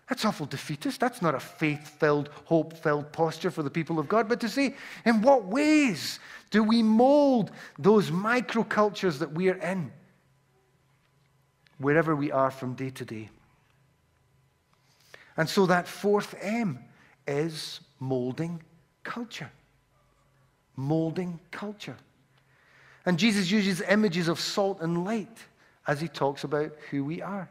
That's 0.07 0.25
awful 0.25 0.47
defeatist. 0.47 0.99
That's 0.99 1.21
not 1.21 1.35
a 1.35 1.39
faith 1.39 1.87
filled, 1.99 2.29
hope 2.45 2.73
filled 2.73 3.11
posture 3.11 3.51
for 3.51 3.61
the 3.61 3.69
people 3.69 3.99
of 3.99 4.07
God. 4.07 4.27
But 4.27 4.39
to 4.39 4.49
say, 4.49 4.75
in 5.05 5.21
what 5.21 5.45
ways 5.45 6.19
do 6.49 6.63
we 6.63 6.81
mold 6.81 7.51
those 7.77 8.09
microcultures 8.09 9.19
that 9.19 9.31
we 9.31 9.49
are 9.49 9.57
in, 9.57 9.91
wherever 11.79 12.15
we 12.15 12.31
are 12.31 12.51
from 12.51 12.75
day 12.75 12.91
to 12.91 13.05
day? 13.05 13.29
And 15.35 15.49
so 15.49 15.65
that 15.65 15.87
fourth 15.87 16.35
M 16.41 16.79
is 17.27 17.79
molding 17.99 18.61
culture. 19.03 19.49
Molding 20.75 21.39
culture. 21.51 21.97
And 23.05 23.17
Jesus 23.17 23.49
uses 23.49 23.81
images 23.81 24.27
of 24.27 24.39
salt 24.39 24.81
and 24.81 25.03
light 25.05 25.37
as 25.87 25.99
he 25.99 26.07
talks 26.07 26.43
about 26.43 26.73
who 26.91 27.03
we 27.03 27.21
are. 27.21 27.49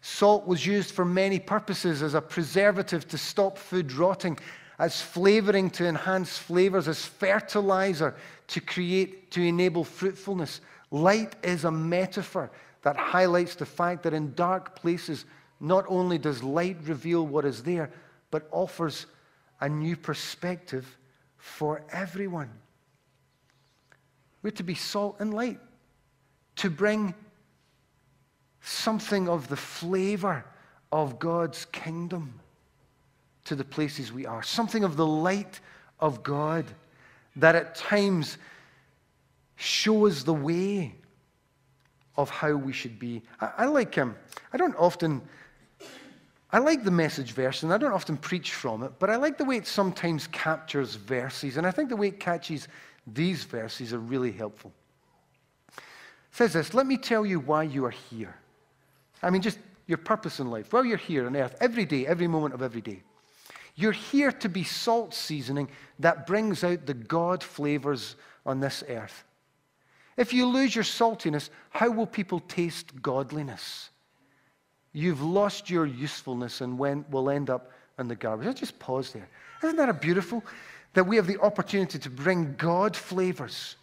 Salt 0.00 0.46
was 0.46 0.66
used 0.66 0.90
for 0.90 1.04
many 1.04 1.38
purposes 1.38 2.02
as 2.02 2.14
a 2.14 2.20
preservative 2.20 3.06
to 3.08 3.18
stop 3.18 3.56
food 3.56 3.92
rotting 3.92 4.36
as 4.78 5.00
flavoring 5.00 5.70
to 5.70 5.86
enhance 5.86 6.36
flavors, 6.36 6.88
as 6.88 7.04
fertilizer 7.04 8.16
to 8.48 8.60
create, 8.60 9.30
to 9.30 9.40
enable 9.40 9.84
fruitfulness. 9.84 10.60
Light 10.92 11.34
is 11.42 11.64
a 11.64 11.70
metaphor 11.70 12.50
that 12.82 12.96
highlights 12.96 13.54
the 13.54 13.66
fact 13.66 14.02
that 14.02 14.12
in 14.12 14.34
dark 14.34 14.76
places, 14.76 15.24
not 15.58 15.86
only 15.88 16.18
does 16.18 16.42
light 16.42 16.76
reveal 16.84 17.26
what 17.26 17.46
is 17.46 17.62
there, 17.62 17.90
but 18.30 18.46
offers 18.52 19.06
a 19.60 19.68
new 19.68 19.96
perspective 19.96 20.98
for 21.38 21.82
everyone. 21.90 22.50
We're 24.42 24.50
to 24.50 24.62
be 24.62 24.74
salt 24.74 25.16
and 25.18 25.32
light, 25.32 25.60
to 26.56 26.68
bring 26.68 27.14
something 28.60 29.28
of 29.28 29.48
the 29.48 29.56
flavor 29.56 30.44
of 30.90 31.18
God's 31.18 31.64
kingdom 31.66 32.38
to 33.44 33.54
the 33.56 33.64
places 33.64 34.12
we 34.12 34.26
are, 34.26 34.42
something 34.42 34.84
of 34.84 34.96
the 34.96 35.06
light 35.06 35.60
of 36.00 36.22
God 36.22 36.66
that 37.36 37.54
at 37.54 37.74
times 37.74 38.36
shows 39.62 40.24
the 40.24 40.34
way 40.34 40.94
of 42.16 42.28
how 42.30 42.52
we 42.52 42.72
should 42.72 42.98
be. 42.98 43.22
I, 43.40 43.50
I 43.58 43.64
like 43.66 43.94
him. 43.94 44.10
Um, 44.10 44.16
I 44.52 44.56
don't 44.56 44.76
often. 44.76 45.22
I 46.50 46.58
like 46.58 46.84
the 46.84 46.90
message 46.90 47.32
verse, 47.32 47.62
and 47.62 47.72
I 47.72 47.78
don't 47.78 47.92
often 47.92 48.18
preach 48.18 48.52
from 48.52 48.82
it, 48.82 48.92
but 48.98 49.08
I 49.08 49.16
like 49.16 49.38
the 49.38 49.44
way 49.44 49.56
it 49.56 49.66
sometimes 49.66 50.26
captures 50.26 50.96
verses, 50.96 51.56
and 51.56 51.66
I 51.66 51.70
think 51.70 51.88
the 51.88 51.96
way 51.96 52.08
it 52.08 52.20
catches 52.20 52.68
these 53.06 53.44
verses 53.44 53.94
are 53.94 53.98
really 53.98 54.32
helpful. 54.32 54.70
It 55.78 55.82
says 56.32 56.52
this 56.52 56.74
Let 56.74 56.86
me 56.86 56.98
tell 56.98 57.24
you 57.24 57.40
why 57.40 57.62
you 57.62 57.84
are 57.86 57.90
here. 57.90 58.34
I 59.22 59.30
mean, 59.30 59.40
just 59.40 59.58
your 59.86 59.98
purpose 59.98 60.40
in 60.40 60.50
life. 60.50 60.72
Well, 60.72 60.84
you're 60.84 60.96
here 60.96 61.26
on 61.26 61.36
earth 61.36 61.56
every 61.60 61.84
day, 61.84 62.06
every 62.06 62.26
moment 62.26 62.54
of 62.54 62.62
every 62.62 62.80
day. 62.80 63.02
You're 63.74 63.92
here 63.92 64.32
to 64.32 64.48
be 64.48 64.64
salt 64.64 65.14
seasoning 65.14 65.70
that 66.00 66.26
brings 66.26 66.62
out 66.62 66.84
the 66.84 66.94
God 66.94 67.42
flavors 67.42 68.16
on 68.44 68.60
this 68.60 68.84
earth. 68.88 69.24
If 70.16 70.32
you 70.32 70.46
lose 70.46 70.74
your 70.74 70.84
saltiness, 70.84 71.48
how 71.70 71.90
will 71.90 72.06
people 72.06 72.40
taste 72.40 73.00
godliness? 73.00 73.90
You've 74.92 75.22
lost 75.22 75.70
your 75.70 75.86
usefulness 75.86 76.60
and 76.60 76.78
will 76.78 77.30
end 77.30 77.48
up 77.48 77.70
in 77.98 78.08
the 78.08 78.16
garbage. 78.16 78.46
I'll 78.46 78.54
just 78.54 78.78
pause 78.78 79.12
there. 79.12 79.28
Isn't 79.62 79.76
that 79.76 79.88
a 79.88 79.94
beautiful? 79.94 80.44
That 80.94 81.06
we 81.06 81.16
have 81.16 81.26
the 81.26 81.40
opportunity 81.40 81.98
to 81.98 82.10
bring 82.10 82.54
God 82.58 82.94
flavors 82.94 83.76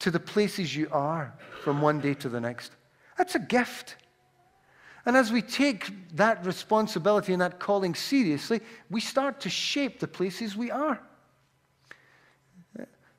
to 0.00 0.10
the 0.10 0.18
places 0.18 0.74
you 0.74 0.88
are 0.90 1.32
from 1.62 1.80
one 1.80 2.00
day 2.00 2.14
to 2.14 2.28
the 2.28 2.40
next. 2.40 2.72
That's 3.16 3.36
a 3.36 3.38
gift. 3.38 3.96
And 5.06 5.16
as 5.16 5.30
we 5.30 5.40
take 5.40 5.92
that 6.16 6.44
responsibility 6.44 7.32
and 7.32 7.40
that 7.40 7.60
calling 7.60 7.94
seriously, 7.94 8.60
we 8.90 9.00
start 9.00 9.40
to 9.42 9.48
shape 9.48 10.00
the 10.00 10.08
places 10.08 10.56
we 10.56 10.72
are. 10.72 11.00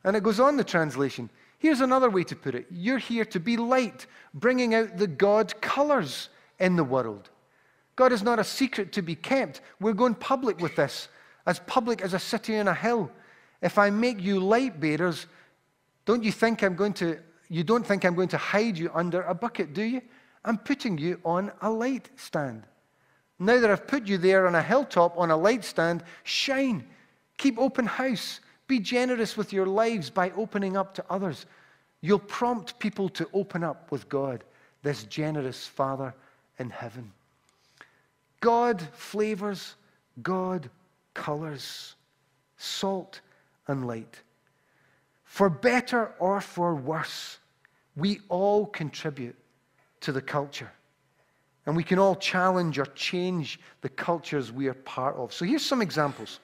And 0.04 0.16
it 0.16 0.24
goes 0.24 0.40
on 0.40 0.58
the 0.58 0.63
translation. 0.63 1.30
Here's 1.60 1.82
another 1.82 2.10
way 2.10 2.24
to 2.26 2.36
put 2.36 2.56
it 2.56 2.67
You're 2.70 2.98
here 2.98 3.26
to 3.26 3.39
be 3.39 3.58
light, 3.58 4.06
bringing 4.34 4.74
out 4.76 4.98
the 4.98 5.08
God 5.08 5.60
colors 5.62 6.30
in 6.60 6.76
the 6.76 6.84
world. 6.84 7.30
God 7.96 8.12
is 8.12 8.22
not 8.22 8.39
a 8.39 8.43
secret 8.43 8.91
to 8.93 9.02
be 9.02 9.15
kept. 9.15 9.62
We're 9.80 9.93
going 9.93 10.15
public 10.15 10.60
with 10.60 10.76
this, 10.76 11.10
as 11.48 11.60
public 11.60 12.02
as 12.02 12.13
a 12.13 12.20
city 12.20 12.58
on 12.58 12.67
a 12.67 12.74
hill. 12.74 13.12
If 13.62 13.80
I 13.80 13.89
make 13.89 14.22
you 14.22 14.39
light 14.39 14.80
bearers, 14.80 15.26
don't 16.06 16.24
you 16.24 16.32
think 16.32 16.62
I'm 16.62 16.76
going 16.76 16.93
to, 16.93 17.17
you 17.50 17.63
don't 17.63 17.86
think 17.86 18.06
I'm 18.06 18.13
going 18.13 18.28
to 18.30 18.38
hide 18.38 18.78
you 18.78 18.91
under 18.93 19.24
a 19.24 19.34
bucket, 19.34 19.74
do 19.74 19.82
you? 19.82 20.02
I'm 20.46 20.60
putting 20.60 20.98
you 21.00 21.20
on 21.26 21.52
a 21.62 21.70
light 21.72 22.10
stand. 22.15 22.63
Now 23.39 23.60
that 23.60 23.70
I've 23.70 23.88
put 23.88 24.08
you 24.08 24.17
there 24.17 24.48
on 24.48 24.56
a 24.56 24.62
hilltop 24.62 25.17
on 25.17 25.32
a 25.32 25.38
light 25.38 25.65
stand, 25.65 26.04
shine. 26.24 26.88
Keep 27.38 27.58
open 27.58 27.86
house. 27.86 28.39
Be 28.68 28.80
generous 28.80 29.38
with 29.38 29.54
your 29.54 29.66
lives 29.66 30.10
by 30.10 30.32
opening 30.32 30.76
up 30.76 30.94
to 30.96 31.06
others. 31.10 31.46
You'll 32.02 32.20
prompt 32.20 32.78
people 32.80 33.10
to 33.10 33.28
open 33.34 33.64
up 33.64 33.92
with 33.92 34.08
God, 34.10 34.44
this 34.84 35.04
generous 35.06 35.66
Father 35.66 36.14
in 36.60 36.70
heaven. 36.70 37.12
God 38.42 38.82
flavors, 38.94 39.76
God 40.22 40.70
colors, 41.14 41.96
salt 42.58 43.22
and 43.68 43.88
light. 43.88 44.22
For 45.24 45.50
better 45.50 46.14
or 46.20 46.42
for 46.42 46.76
worse, 46.76 47.40
we 47.96 48.20
all 48.30 48.66
contribute 48.66 49.36
to 50.02 50.12
the 50.12 50.22
culture. 50.22 50.72
And 51.66 51.76
we 51.76 51.84
can 51.84 52.00
all 52.00 52.16
challenge 52.16 52.80
or 52.80 52.86
change 52.86 53.60
the 53.82 53.90
cultures 53.90 54.52
we 54.52 54.68
are 54.68 54.74
part 54.74 55.16
of. 55.16 55.34
So 55.34 55.44
here's 55.44 55.66
some 55.66 55.82
examples. 55.82 56.40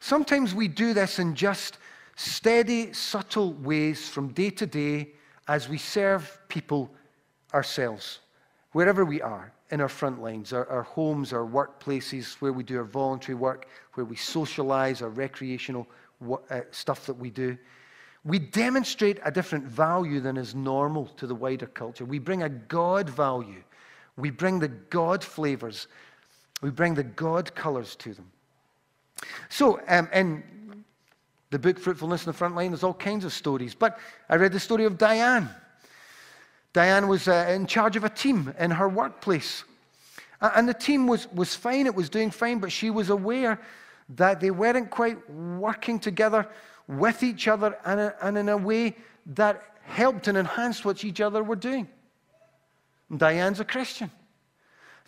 Sometimes 0.00 0.54
we 0.54 0.66
do 0.66 0.94
this 0.94 1.18
in 1.18 1.34
just 1.34 1.78
steady, 2.16 2.92
subtle 2.92 3.52
ways 3.54 4.08
from 4.08 4.28
day 4.28 4.50
to 4.50 4.66
day 4.66 5.10
as 5.46 5.68
we 5.68 5.78
serve 5.78 6.38
people 6.48 6.90
ourselves, 7.52 8.20
wherever 8.72 9.04
we 9.04 9.20
are, 9.20 9.52
in 9.70 9.80
our 9.80 9.88
front 9.88 10.20
lines, 10.20 10.52
our, 10.52 10.68
our 10.68 10.82
homes, 10.82 11.32
our 11.32 11.46
workplaces, 11.46 12.34
where 12.40 12.52
we 12.52 12.62
do 12.62 12.78
our 12.78 12.84
voluntary 12.84 13.36
work, 13.36 13.68
where 13.94 14.04
we 14.04 14.16
socialize, 14.16 15.02
our 15.02 15.08
recreational 15.08 15.86
uh, 16.50 16.60
stuff 16.70 17.06
that 17.06 17.16
we 17.16 17.30
do. 17.30 17.56
We 18.24 18.38
demonstrate 18.38 19.18
a 19.24 19.30
different 19.30 19.64
value 19.64 20.20
than 20.20 20.36
is 20.36 20.54
normal 20.54 21.06
to 21.16 21.26
the 21.26 21.34
wider 21.34 21.66
culture. 21.66 22.04
We 22.04 22.18
bring 22.18 22.42
a 22.42 22.48
God 22.48 23.08
value. 23.08 23.62
We 24.16 24.30
bring 24.30 24.58
the 24.58 24.68
God 24.68 25.24
flavors. 25.24 25.88
We 26.60 26.70
bring 26.70 26.94
the 26.94 27.04
God 27.04 27.54
colors 27.54 27.96
to 27.96 28.12
them. 28.12 28.30
So, 29.48 29.80
um, 29.88 30.08
in 30.12 30.42
the 31.50 31.58
book 31.58 31.78
Fruitfulness 31.78 32.24
in 32.24 32.30
the 32.30 32.36
Front 32.36 32.54
Line, 32.54 32.70
there's 32.70 32.84
all 32.84 32.94
kinds 32.94 33.24
of 33.24 33.32
stories. 33.32 33.74
But 33.74 33.98
I 34.28 34.36
read 34.36 34.52
the 34.52 34.60
story 34.60 34.84
of 34.84 34.98
Diane. 34.98 35.48
Diane 36.72 37.08
was 37.08 37.26
uh, 37.26 37.46
in 37.50 37.66
charge 37.66 37.96
of 37.96 38.04
a 38.04 38.08
team 38.08 38.54
in 38.58 38.70
her 38.70 38.88
workplace. 38.88 39.64
And 40.40 40.68
the 40.68 40.74
team 40.74 41.06
was, 41.06 41.30
was 41.32 41.54
fine, 41.54 41.86
it 41.86 41.94
was 41.94 42.08
doing 42.08 42.30
fine, 42.30 42.60
but 42.60 42.72
she 42.72 42.88
was 42.88 43.10
aware 43.10 43.60
that 44.10 44.40
they 44.40 44.50
weren't 44.50 44.90
quite 44.90 45.28
working 45.30 45.98
together 45.98 46.48
with 46.88 47.22
each 47.22 47.46
other 47.46 47.76
and, 47.84 48.12
and 48.22 48.38
in 48.38 48.48
a 48.48 48.56
way 48.56 48.96
that 49.26 49.62
helped 49.84 50.28
and 50.28 50.38
enhanced 50.38 50.84
what 50.84 51.04
each 51.04 51.20
other 51.20 51.42
were 51.42 51.56
doing. 51.56 51.88
And 53.10 53.18
Diane's 53.18 53.60
a 53.60 53.64
Christian. 53.64 54.10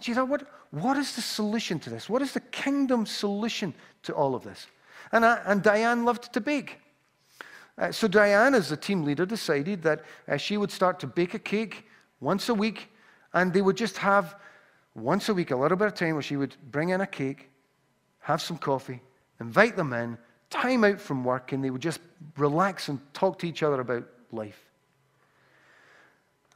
She 0.00 0.12
thought, 0.12 0.28
what, 0.28 0.46
what 0.72 0.96
is 0.96 1.14
the 1.14 1.22
solution 1.22 1.78
to 1.80 1.90
this? 1.90 2.08
What 2.08 2.22
is 2.22 2.32
the 2.32 2.40
kingdom 2.40 3.06
solution 3.06 3.74
to 4.02 4.12
all 4.12 4.34
of 4.34 4.42
this? 4.42 4.66
And, 5.12 5.24
I, 5.24 5.40
and 5.46 5.62
Diane 5.62 6.04
loved 6.04 6.32
to 6.32 6.40
bake. 6.40 6.80
Uh, 7.78 7.92
so 7.92 8.08
Diane, 8.08 8.54
as 8.54 8.70
the 8.70 8.76
team 8.76 9.04
leader, 9.04 9.24
decided 9.24 9.82
that 9.82 10.02
uh, 10.28 10.36
she 10.36 10.56
would 10.56 10.70
start 10.70 10.98
to 11.00 11.06
bake 11.06 11.34
a 11.34 11.38
cake 11.38 11.86
once 12.20 12.48
a 12.48 12.54
week, 12.54 12.88
and 13.32 13.52
they 13.52 13.62
would 13.62 13.76
just 13.76 13.98
have 13.98 14.36
once 14.94 15.28
a 15.28 15.34
week 15.34 15.50
a 15.50 15.56
little 15.56 15.76
bit 15.76 15.86
of 15.86 15.94
time 15.94 16.14
where 16.14 16.22
she 16.22 16.36
would 16.36 16.56
bring 16.70 16.90
in 16.90 17.00
a 17.00 17.06
cake, 17.06 17.48
have 18.20 18.42
some 18.42 18.58
coffee, 18.58 19.00
invite 19.40 19.76
them 19.76 19.92
in, 19.92 20.18
time 20.52 20.84
out 20.84 21.00
from 21.00 21.24
work 21.24 21.52
and 21.52 21.64
they 21.64 21.70
would 21.70 21.80
just 21.80 22.00
relax 22.36 22.88
and 22.88 23.00
talk 23.14 23.38
to 23.38 23.48
each 23.48 23.62
other 23.62 23.80
about 23.80 24.04
life. 24.30 24.68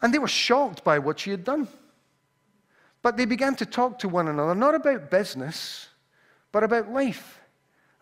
And 0.03 0.13
they 0.13 0.19
were 0.19 0.29
shocked 0.29 0.85
by 0.85 0.99
what 0.99 1.19
she 1.19 1.31
had 1.31 1.45
done. 1.45 1.67
But 3.07 3.17
they 3.17 3.25
began 3.25 3.55
to 3.55 3.65
talk 3.65 4.01
to 4.01 4.09
one 4.09 4.27
another, 4.27 4.53
not 4.53 4.75
about 4.75 5.13
business, 5.13 5.87
but 6.51 6.65
about 6.65 6.91
life 6.91 7.39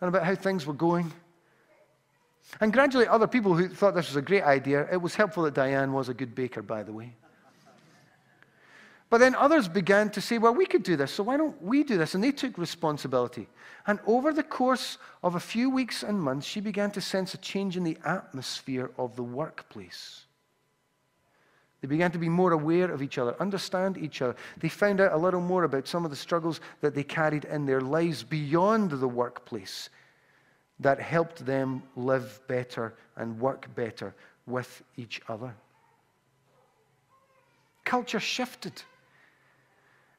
and 0.00 0.08
about 0.08 0.24
how 0.24 0.34
things 0.34 0.64
were 0.64 0.72
going. 0.72 1.12
And 2.62 2.72
gradually, 2.72 3.06
other 3.06 3.26
people 3.26 3.52
who 3.52 3.68
thought 3.68 3.94
this 3.94 4.08
was 4.08 4.16
a 4.16 4.22
great 4.22 4.44
idea, 4.44 4.88
it 4.90 4.96
was 4.96 5.14
helpful 5.14 5.42
that 5.42 5.52
Diane 5.52 5.92
was 5.92 6.08
a 6.08 6.14
good 6.14 6.34
baker, 6.34 6.62
by 6.62 6.82
the 6.82 6.92
way. 6.94 7.12
But 9.10 9.18
then 9.18 9.34
others 9.34 9.68
began 9.68 10.08
to 10.08 10.22
say, 10.22 10.38
well, 10.38 10.54
we 10.54 10.64
could 10.64 10.82
do 10.82 10.96
this, 10.96 11.12
so 11.12 11.22
why 11.22 11.36
don't 11.36 11.60
we 11.60 11.84
do 11.84 11.98
this? 11.98 12.14
And 12.14 12.24
they 12.24 12.32
took 12.32 12.56
responsibility. 12.56 13.46
And 13.86 13.98
over 14.06 14.32
the 14.32 14.42
course 14.42 14.96
of 15.22 15.34
a 15.34 15.40
few 15.40 15.68
weeks 15.68 16.02
and 16.02 16.18
months, 16.18 16.46
she 16.46 16.60
began 16.60 16.90
to 16.92 17.02
sense 17.02 17.34
a 17.34 17.36
change 17.36 17.76
in 17.76 17.84
the 17.84 17.98
atmosphere 18.06 18.90
of 18.96 19.16
the 19.16 19.22
workplace. 19.22 20.24
They 21.84 21.88
began 21.88 22.12
to 22.12 22.18
be 22.18 22.30
more 22.30 22.52
aware 22.52 22.90
of 22.90 23.02
each 23.02 23.18
other, 23.18 23.36
understand 23.38 23.98
each 23.98 24.22
other. 24.22 24.34
They 24.56 24.70
found 24.70 25.02
out 25.02 25.12
a 25.12 25.18
little 25.18 25.42
more 25.42 25.64
about 25.64 25.86
some 25.86 26.06
of 26.06 26.10
the 26.10 26.16
struggles 26.16 26.62
that 26.80 26.94
they 26.94 27.02
carried 27.02 27.44
in 27.44 27.66
their 27.66 27.82
lives 27.82 28.22
beyond 28.22 28.90
the 28.90 29.06
workplace 29.06 29.90
that 30.80 30.98
helped 30.98 31.44
them 31.44 31.82
live 31.94 32.40
better 32.48 32.94
and 33.16 33.38
work 33.38 33.68
better 33.74 34.14
with 34.46 34.82
each 34.96 35.20
other. 35.28 35.54
Culture 37.84 38.18
shifted 38.18 38.82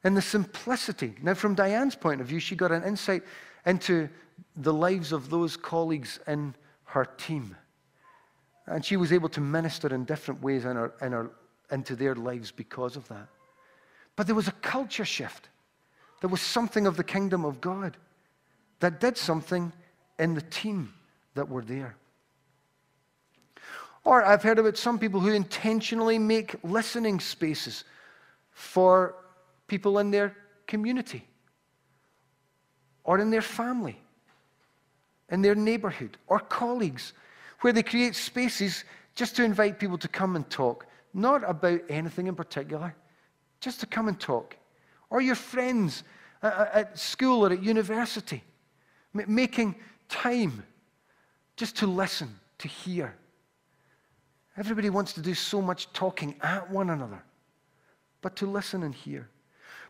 and 0.03 0.15
the 0.15 0.21
simplicity. 0.21 1.15
Now, 1.23 1.33
from 1.33 1.55
Diane's 1.55 1.95
point 1.95 2.21
of 2.21 2.27
view, 2.27 2.39
she 2.39 2.55
got 2.55 2.71
an 2.71 2.83
insight 2.83 3.23
into 3.65 4.07
the 4.55 4.71
lives 4.71 5.11
of 5.11 5.31
those 5.31 5.57
colleagues 5.57 6.19
in 6.27 6.53
her 6.83 7.05
team. 7.05 7.55
And 8.67 8.85
she 8.85 8.97
was 8.97 9.11
able 9.11 9.29
to 9.29 9.41
minister 9.41 9.91
in 9.91 10.05
different 10.05 10.43
ways 10.43 10.63
in 10.63 10.75
her, 10.75 10.93
in 11.01 11.11
her, 11.11 11.31
into 11.71 11.95
their 11.95 12.15
lives 12.15 12.51
because 12.51 12.95
of 12.95 13.07
that. 13.07 13.27
But 14.15 14.27
there 14.27 14.35
was 14.35 14.47
a 14.47 14.53
culture 14.53 15.05
shift. 15.05 15.49
There 16.21 16.29
was 16.29 16.41
something 16.41 16.87
of 16.87 16.97
the 16.97 17.03
kingdom 17.03 17.45
of 17.45 17.61
God 17.61 17.97
that 18.79 18.99
did 18.99 19.17
something 19.17 19.71
in 20.19 20.33
the 20.33 20.41
team 20.41 20.93
that 21.33 21.49
were 21.49 21.63
there. 21.63 21.95
Or 24.03 24.23
I've 24.23 24.43
heard 24.43 24.59
about 24.59 24.77
some 24.77 24.99
people 24.99 25.19
who 25.19 25.31
intentionally 25.31 26.19
make 26.19 26.55
listening 26.63 27.19
spaces 27.19 27.83
for 28.51 29.15
people 29.67 29.99
in 29.99 30.11
their 30.11 30.35
community 30.67 31.25
or 33.03 33.19
in 33.19 33.29
their 33.29 33.41
family, 33.41 33.99
in 35.29 35.41
their 35.41 35.55
neighborhood, 35.55 36.17
or 36.27 36.39
colleagues, 36.39 37.13
where 37.61 37.73
they 37.73 37.83
create 37.83 38.15
spaces 38.15 38.83
just 39.15 39.35
to 39.35 39.43
invite 39.43 39.79
people 39.79 39.97
to 39.97 40.07
come 40.07 40.35
and 40.35 40.49
talk, 40.49 40.85
not 41.15 41.49
about 41.49 41.79
anything 41.87 42.27
in 42.27 42.35
particular, 42.35 42.93
just 43.61 43.79
to 43.79 43.85
come 43.85 44.09
and 44.09 44.19
talk. 44.19 44.55
Or 45.09 45.21
your 45.21 45.35
friends 45.35 46.03
at 46.43 46.99
school 46.99 47.45
or 47.45 47.53
at 47.53 47.63
university, 47.63 48.43
making 49.13 49.75
time 50.09 50.63
just 51.55 51.77
to 51.77 51.87
listen, 51.87 52.37
to 52.59 52.67
hear. 52.67 53.15
Everybody 54.57 54.89
wants 54.89 55.13
to 55.13 55.21
do 55.21 55.33
so 55.33 55.61
much 55.61 55.91
talking 55.93 56.35
at 56.41 56.69
one 56.69 56.89
another, 56.89 57.23
but 58.21 58.35
to 58.37 58.45
listen 58.45 58.83
and 58.83 58.93
hear. 58.93 59.29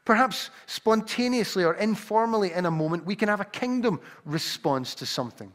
Perhaps 0.05 0.51
spontaneously 0.67 1.63
or 1.63 1.73
informally 1.73 2.53
in 2.53 2.67
a 2.67 2.71
moment, 2.71 3.03
we 3.03 3.15
can 3.15 3.29
have 3.29 3.41
a 3.41 3.45
kingdom 3.45 3.99
response 4.25 4.93
to 4.95 5.05
something. 5.07 5.51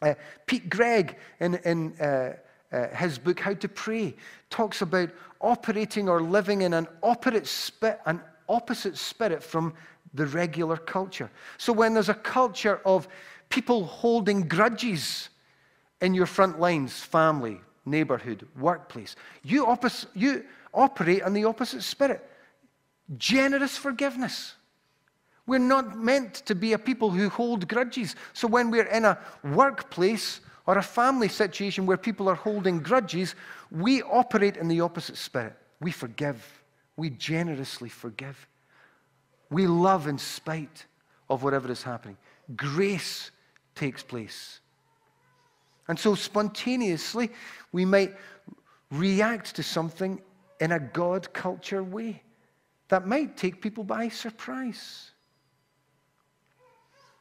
Uh, 0.00 0.14
Pete 0.46 0.70
Greig, 0.70 1.16
in, 1.40 1.56
in 1.56 1.92
uh, 2.00 2.36
uh, 2.74 2.88
his 2.96 3.18
book, 3.18 3.38
How 3.38 3.54
to 3.54 3.68
Pray, 3.68 4.14
talks 4.50 4.82
about 4.82 5.10
operating 5.40 6.08
or 6.08 6.20
living 6.20 6.62
in 6.62 6.74
an 6.74 6.88
opposite, 7.02 8.00
an 8.06 8.20
opposite 8.48 8.96
spirit 8.96 9.42
from 9.42 9.74
the 10.14 10.26
regular 10.26 10.76
culture. 10.76 11.30
So 11.58 11.72
when 11.72 11.94
there's 11.94 12.08
a 12.08 12.14
culture 12.14 12.80
of 12.84 13.08
people 13.48 13.84
holding 13.84 14.48
grudges 14.48 15.28
in 16.00 16.14
your 16.14 16.26
front 16.26 16.58
lines, 16.58 17.00
family, 17.00 17.60
neighborhood, 17.86 18.46
workplace, 18.58 19.16
you, 19.42 19.66
oppos- 19.66 20.06
you 20.14 20.44
operate 20.72 21.22
on 21.22 21.32
the 21.32 21.44
opposite 21.44 21.82
spirit 21.82 22.28
generous 23.18 23.76
forgiveness. 23.76 24.54
We're 25.46 25.58
not 25.58 25.98
meant 25.98 26.34
to 26.46 26.54
be 26.54 26.72
a 26.72 26.78
people 26.78 27.10
who 27.10 27.28
hold 27.28 27.68
grudges. 27.68 28.16
So 28.32 28.48
when 28.48 28.70
we're 28.70 28.86
in 28.86 29.04
a 29.04 29.18
workplace 29.42 30.40
or 30.66 30.78
a 30.78 30.82
family 30.82 31.28
situation 31.28 31.86
where 31.86 31.96
people 31.96 32.28
are 32.28 32.34
holding 32.34 32.80
grudges, 32.80 33.34
we 33.70 34.02
operate 34.02 34.56
in 34.56 34.68
the 34.68 34.80
opposite 34.80 35.16
spirit. 35.16 35.56
We 35.80 35.90
forgive. 35.90 36.62
We 36.96 37.10
generously 37.10 37.88
forgive. 37.88 38.46
We 39.50 39.66
love 39.66 40.06
in 40.06 40.18
spite 40.18 40.86
of 41.28 41.42
whatever 41.42 41.70
is 41.70 41.82
happening. 41.82 42.16
Grace 42.56 43.30
takes 43.74 44.02
place. 44.02 44.60
And 45.88 45.98
so 45.98 46.14
spontaneously, 46.14 47.30
we 47.72 47.84
might 47.84 48.14
react 48.90 49.56
to 49.56 49.62
something 49.62 50.20
in 50.60 50.72
a 50.72 50.80
God 50.80 51.32
culture 51.32 51.82
way 51.82 52.22
that 52.88 53.06
might 53.06 53.36
take 53.36 53.60
people 53.60 53.84
by 53.84 54.08
surprise. 54.08 55.10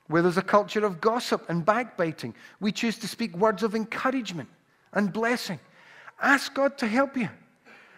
Where 0.08 0.22
there's 0.22 0.38
a 0.38 0.42
culture 0.42 0.86
of 0.86 1.00
gossip 1.00 1.50
and 1.50 1.66
backbiting, 1.66 2.36
we 2.60 2.72
choose 2.72 2.98
to 3.00 3.08
speak 3.08 3.36
words 3.38 3.64
of 3.64 3.74
encouragement 3.74 4.50
and 4.92 5.12
blessing. 5.12 5.60
Ask 6.22 6.54
God 6.54 6.78
to 6.80 6.88
help 6.88 7.18
you. 7.18 7.30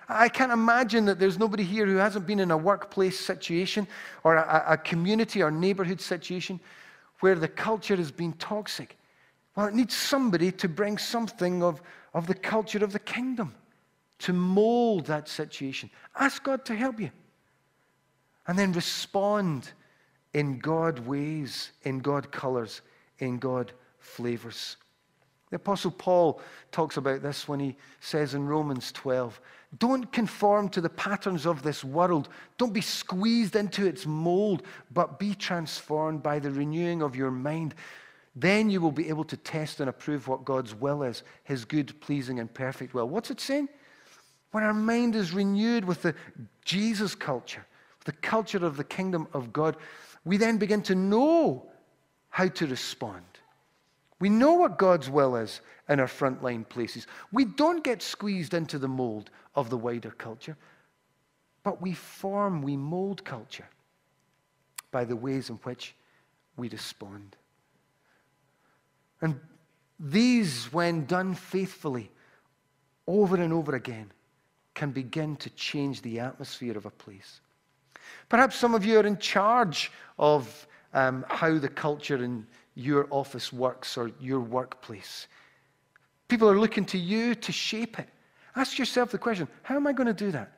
I 0.07 0.29
can't 0.29 0.51
imagine 0.51 1.05
that 1.05 1.19
there's 1.19 1.39
nobody 1.39 1.63
here 1.63 1.85
who 1.85 1.95
hasn't 1.95 2.27
been 2.27 2.39
in 2.39 2.51
a 2.51 2.57
workplace 2.57 3.19
situation 3.19 3.87
or 4.23 4.35
a, 4.35 4.63
a 4.69 4.77
community 4.77 5.41
or 5.41 5.49
neighborhood 5.49 5.99
situation 5.99 6.59
where 7.21 7.35
the 7.35 7.47
culture 7.47 7.95
has 7.95 8.11
been 8.11 8.33
toxic. 8.33 8.97
Well, 9.55 9.67
it 9.67 9.73
needs 9.73 9.95
somebody 9.95 10.51
to 10.51 10.69
bring 10.69 10.97
something 10.97 11.63
of, 11.63 11.81
of 12.13 12.27
the 12.27 12.35
culture 12.35 12.83
of 12.83 12.91
the 12.91 12.99
kingdom 12.99 13.55
to 14.19 14.33
mold 14.33 15.07
that 15.07 15.27
situation. 15.27 15.89
Ask 16.15 16.43
God 16.43 16.65
to 16.65 16.75
help 16.75 16.99
you 16.99 17.09
and 18.47 18.59
then 18.59 18.73
respond 18.73 19.71
in 20.35 20.59
God 20.59 20.99
ways, 20.99 21.71
in 21.83 21.99
God 21.99 22.29
colors, 22.29 22.81
in 23.19 23.39
God 23.39 23.71
flavors. 23.99 24.75
The 25.49 25.55
Apostle 25.55 25.91
Paul 25.91 26.41
talks 26.73 26.97
about 26.97 27.21
this 27.21 27.47
when 27.47 27.61
he 27.61 27.77
says 28.01 28.33
in 28.33 28.45
Romans 28.45 28.91
12 28.91 29.39
Don't 29.79 30.11
conform 30.11 30.67
to 30.69 30.81
the 30.81 30.89
patterns 30.89 31.45
of 31.45 31.63
this 31.63 31.85
world. 31.85 32.27
Don't 32.57 32.73
be 32.73 32.81
squeezed 32.81 33.55
into 33.55 33.85
its 33.85 34.05
mold, 34.05 34.63
but 34.91 35.19
be 35.19 35.33
transformed 35.35 36.21
by 36.21 36.39
the 36.39 36.51
renewing 36.51 37.01
of 37.01 37.15
your 37.15 37.31
mind. 37.31 37.73
Then 38.35 38.69
you 38.69 38.81
will 38.81 38.91
be 38.91 39.07
able 39.07 39.23
to 39.23 39.37
test 39.37 39.79
and 39.79 39.89
approve 39.89 40.27
what 40.27 40.43
God's 40.43 40.75
will 40.75 41.03
is, 41.03 41.23
his 41.45 41.63
good, 41.63 41.97
pleasing, 42.01 42.41
and 42.41 42.53
perfect 42.53 42.93
will. 42.93 43.07
What's 43.07 43.31
it 43.31 43.39
saying? 43.39 43.69
When 44.51 44.65
our 44.65 44.73
mind 44.73 45.15
is 45.15 45.31
renewed 45.31 45.85
with 45.85 46.01
the 46.01 46.13
Jesus 46.65 47.15
culture, 47.15 47.65
the 48.03 48.11
culture 48.11 48.65
of 48.65 48.75
the 48.75 48.83
kingdom 48.83 49.29
of 49.31 49.53
God, 49.53 49.77
we 50.25 50.37
then 50.37 50.57
begin 50.57 50.81
to 50.83 50.95
know 50.95 51.67
how 52.29 52.47
to 52.47 52.67
respond. 52.67 53.23
We 54.19 54.29
know 54.29 54.53
what 54.53 54.77
God's 54.77 55.09
will 55.09 55.35
is 55.35 55.61
in 55.87 55.99
our 55.99 56.07
frontline 56.07 56.67
places. 56.67 57.05
We 57.31 57.45
don't 57.45 57.83
get 57.83 58.01
squeezed 58.01 58.53
into 58.53 58.79
the 58.79 58.87
mold 58.87 59.29
of 59.55 59.69
the 59.69 59.77
wider 59.77 60.11
culture, 60.11 60.57
but 61.63 61.81
we 61.81 61.93
form, 61.93 62.61
we 62.61 62.75
mold 62.75 63.23
culture 63.23 63.67
by 64.91 65.05
the 65.05 65.15
ways 65.15 65.49
in 65.49 65.55
which 65.57 65.95
we 66.57 66.69
respond. 66.69 67.35
And 69.21 69.39
these, 69.99 70.71
when 70.73 71.05
done 71.05 71.35
faithfully, 71.35 72.11
over 73.07 73.35
and 73.35 73.53
over 73.53 73.75
again, 73.75 74.11
can 74.73 74.91
begin 74.91 75.35
to 75.37 75.49
change 75.51 76.01
the 76.01 76.19
atmosphere 76.19 76.77
of 76.77 76.85
a 76.85 76.91
place. 76.91 77.39
Perhaps 78.29 78.55
some 78.55 78.75
of 78.75 78.85
you 78.85 78.99
are 78.99 79.05
in 79.05 79.17
charge 79.17 79.91
of 80.17 80.67
um, 80.93 81.25
how 81.29 81.57
the 81.57 81.69
culture 81.69 82.23
in 82.23 82.45
your 82.75 83.07
office 83.09 83.53
works 83.53 83.97
or 83.97 84.11
your 84.19 84.39
workplace. 84.39 85.27
People 86.27 86.49
are 86.49 86.59
looking 86.59 86.85
to 86.85 86.97
you 86.97 87.35
to 87.35 87.51
shape 87.51 87.99
it. 87.99 88.09
Ask 88.55 88.79
yourself 88.79 89.11
the 89.11 89.17
question 89.17 89.47
how 89.63 89.75
am 89.75 89.87
I 89.87 89.93
going 89.93 90.07
to 90.07 90.13
do 90.13 90.31
that? 90.31 90.51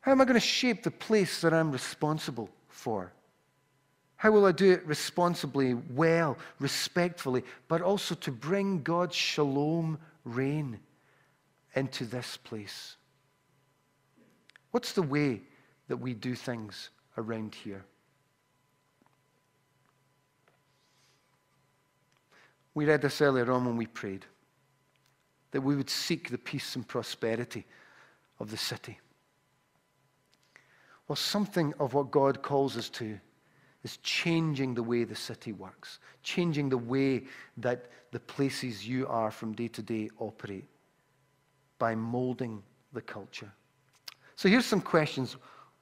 How 0.00 0.12
am 0.12 0.20
I 0.20 0.24
going 0.24 0.34
to 0.34 0.40
shape 0.40 0.82
the 0.82 0.90
place 0.90 1.40
that 1.40 1.52
I'm 1.52 1.72
responsible 1.72 2.48
for? 2.68 3.12
How 4.16 4.30
will 4.30 4.46
I 4.46 4.52
do 4.52 4.72
it 4.72 4.84
responsibly, 4.86 5.74
well, 5.74 6.36
respectfully, 6.58 7.44
but 7.68 7.82
also 7.82 8.14
to 8.16 8.32
bring 8.32 8.82
God's 8.82 9.14
shalom 9.14 9.98
reign 10.24 10.80
into 11.74 12.04
this 12.04 12.36
place? 12.36 12.96
What's 14.70 14.92
the 14.92 15.02
way 15.02 15.42
that 15.88 15.96
we 15.96 16.14
do 16.14 16.34
things 16.34 16.90
around 17.16 17.54
here. 17.54 17.84
We 22.74 22.86
read 22.86 23.02
this 23.02 23.20
earlier 23.20 23.50
on 23.50 23.64
when 23.64 23.76
we 23.76 23.86
prayed 23.86 24.24
that 25.50 25.62
we 25.62 25.76
would 25.76 25.90
seek 25.90 26.30
the 26.30 26.38
peace 26.38 26.76
and 26.76 26.86
prosperity 26.86 27.64
of 28.38 28.50
the 28.50 28.56
city. 28.56 28.98
Well, 31.08 31.16
something 31.16 31.72
of 31.80 31.94
what 31.94 32.10
God 32.10 32.42
calls 32.42 32.76
us 32.76 32.90
to 32.90 33.18
is 33.82 33.96
changing 33.98 34.74
the 34.74 34.82
way 34.82 35.04
the 35.04 35.16
city 35.16 35.52
works, 35.52 36.00
changing 36.22 36.68
the 36.68 36.78
way 36.78 37.24
that 37.56 37.86
the 38.12 38.20
places 38.20 38.86
you 38.86 39.06
are 39.06 39.30
from 39.30 39.54
day 39.54 39.68
to 39.68 39.82
day 39.82 40.10
operate 40.18 40.66
by 41.78 41.94
molding 41.94 42.62
the 42.92 43.00
culture. 43.00 43.50
So 44.36 44.48
here's 44.48 44.66
some 44.66 44.80
questions 44.80 45.36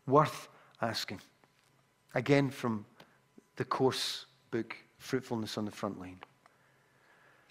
worth 0.06 0.48
asking. 0.80 1.20
Again, 2.14 2.50
from 2.50 2.84
the 3.56 3.64
course 3.64 4.26
book, 4.50 4.76
Fruitfulness 4.98 5.58
on 5.58 5.64
the 5.64 5.70
Front 5.70 6.00
Line. 6.00 6.18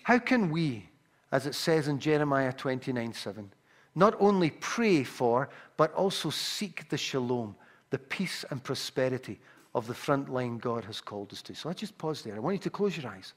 How 0.04 0.20
can 0.20 0.50
we, 0.50 0.90
as 1.32 1.46
it 1.46 1.56
says 1.56 1.88
in 1.88 2.00
Jeremiah 2.00 2.52
29 2.52 3.14
7, 3.14 3.52
not 3.96 4.16
only 4.20 4.50
pray 4.50 5.04
for, 5.04 5.50
but 5.78 5.94
also 5.94 6.30
seek 6.30 6.90
the 6.90 6.98
shalom, 6.98 7.56
the 7.92 7.98
peace 7.98 8.44
and 8.50 8.64
prosperity 8.64 9.40
of 9.74 9.88
the 9.88 9.94
front 9.94 10.30
line 10.30 10.58
God 10.58 10.84
has 10.86 11.00
called 11.00 11.32
us 11.32 11.42
to? 11.44 11.56
So 11.56 11.70
let's 11.70 11.80
just 11.80 11.98
pause 11.98 12.22
there. 12.22 12.36
I 12.36 12.40
want 12.40 12.56
you 12.56 12.60
to 12.60 12.70
close 12.70 12.98
your 12.98 13.10
eyes. 13.10 13.34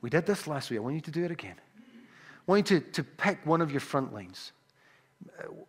We 0.00 0.10
did 0.10 0.26
this 0.26 0.46
last 0.46 0.70
week. 0.70 0.78
I 0.78 0.82
want 0.82 0.94
you 0.94 1.00
to 1.02 1.10
do 1.10 1.24
it 1.24 1.30
again. 1.30 1.56
I 1.58 2.50
want 2.50 2.70
you 2.70 2.80
to, 2.80 2.90
to 2.92 3.04
pick 3.04 3.44
one 3.44 3.60
of 3.60 3.70
your 3.70 3.80
front 3.80 4.14
lines 4.14 4.52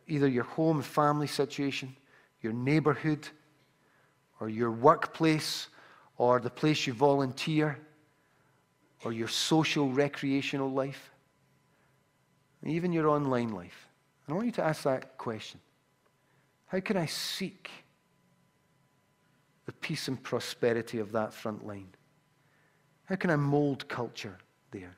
either 0.08 0.28
your 0.28 0.43
home 0.43 0.82
family 0.82 1.28
situation, 1.28 1.95
your 2.41 2.54
neighborhood, 2.54 3.28
or 4.39 4.50
your 4.50 4.72
workplace, 4.72 5.68
or 6.18 6.39
the 6.39 6.50
place 6.50 6.88
you 6.88 6.93
volunteer, 6.93 7.80
or 9.04 9.14
your 9.14 9.28
social 9.28 9.91
recreational 9.91 10.72
life, 10.72 11.12
even 12.64 12.91
your 12.91 13.08
online 13.08 13.52
life. 13.52 13.88
And 14.26 14.34
I 14.34 14.36
want 14.36 14.48
you 14.48 14.52
to 14.54 14.64
ask 14.64 14.84
that 14.84 15.18
question 15.18 15.60
How 16.68 16.80
can 16.80 16.98
I 16.98 17.06
seek 17.06 17.70
the 19.66 19.74
peace 19.74 20.08
and 20.08 20.22
prosperity 20.22 21.00
of 21.00 21.12
that 21.12 21.34
front 21.34 21.66
line? 21.66 21.89
How 23.06 23.16
can 23.16 23.30
I 23.30 23.36
mold 23.36 23.88
culture 23.88 24.38
there? 24.72 24.95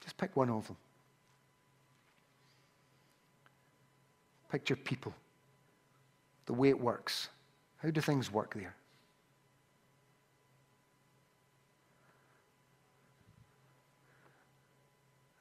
Just 0.00 0.16
pick 0.16 0.36
one 0.36 0.50
of 0.50 0.66
them. 0.66 0.76
Picture 4.54 4.76
people, 4.76 5.12
the 6.46 6.52
way 6.52 6.68
it 6.68 6.80
works. 6.80 7.28
How 7.78 7.90
do 7.90 8.00
things 8.00 8.30
work 8.30 8.54
there? 8.54 8.76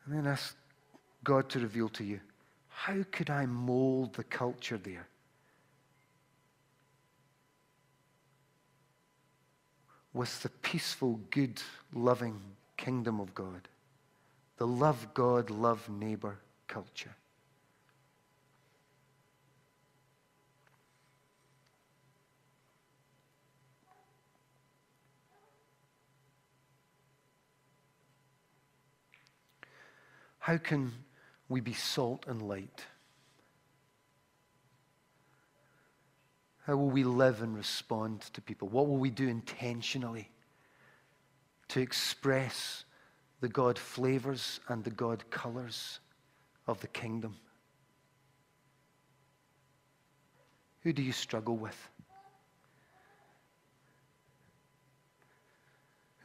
And 0.03 0.15
then 0.15 0.25
ask 0.25 0.55
God 1.23 1.47
to 1.49 1.59
reveal 1.59 1.89
to 1.89 2.03
you 2.03 2.21
how 2.69 3.05
could 3.11 3.29
I 3.29 3.45
mold 3.45 4.13
the 4.13 4.23
culture 4.23 4.79
there? 4.79 5.05
With 10.11 10.41
the 10.41 10.49
peaceful, 10.49 11.19
good, 11.29 11.61
loving 11.93 12.41
kingdom 12.77 13.19
of 13.19 13.35
God, 13.35 13.67
the 14.57 14.65
love 14.65 15.13
God, 15.13 15.51
love 15.51 15.87
neighbor 15.87 16.39
culture. 16.67 17.15
How 30.43 30.57
can 30.57 30.91
we 31.47 31.61
be 31.61 31.71
salt 31.71 32.25
and 32.27 32.41
light? 32.41 32.85
How 36.67 36.75
will 36.75 36.89
we 36.89 37.05
live 37.05 37.41
and 37.41 37.55
respond 37.55 38.23
to 38.33 38.41
people? 38.41 38.67
What 38.67 38.89
will 38.89 38.97
we 38.97 39.09
do 39.09 39.29
intentionally 39.29 40.29
to 41.69 41.79
express 41.79 42.83
the 43.39 43.47
God 43.47 43.79
flavors 43.79 44.59
and 44.67 44.83
the 44.83 44.89
God 44.89 45.23
colors 45.31 46.01
of 46.67 46.81
the 46.81 46.87
kingdom? 46.87 47.37
Who 50.81 50.91
do 50.91 51.01
you 51.01 51.13
struggle 51.13 51.55
with? 51.55 51.89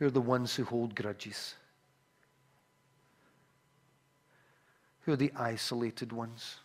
Who 0.01 0.07
are 0.07 0.11
the 0.11 0.21
ones 0.21 0.57
who 0.57 0.65
hold 0.65 0.97
grudges? 0.97 1.55
Who 5.09 5.15
are 5.15 5.17
the 5.17 5.33
isolated 5.37 6.13
ones? 6.13 6.59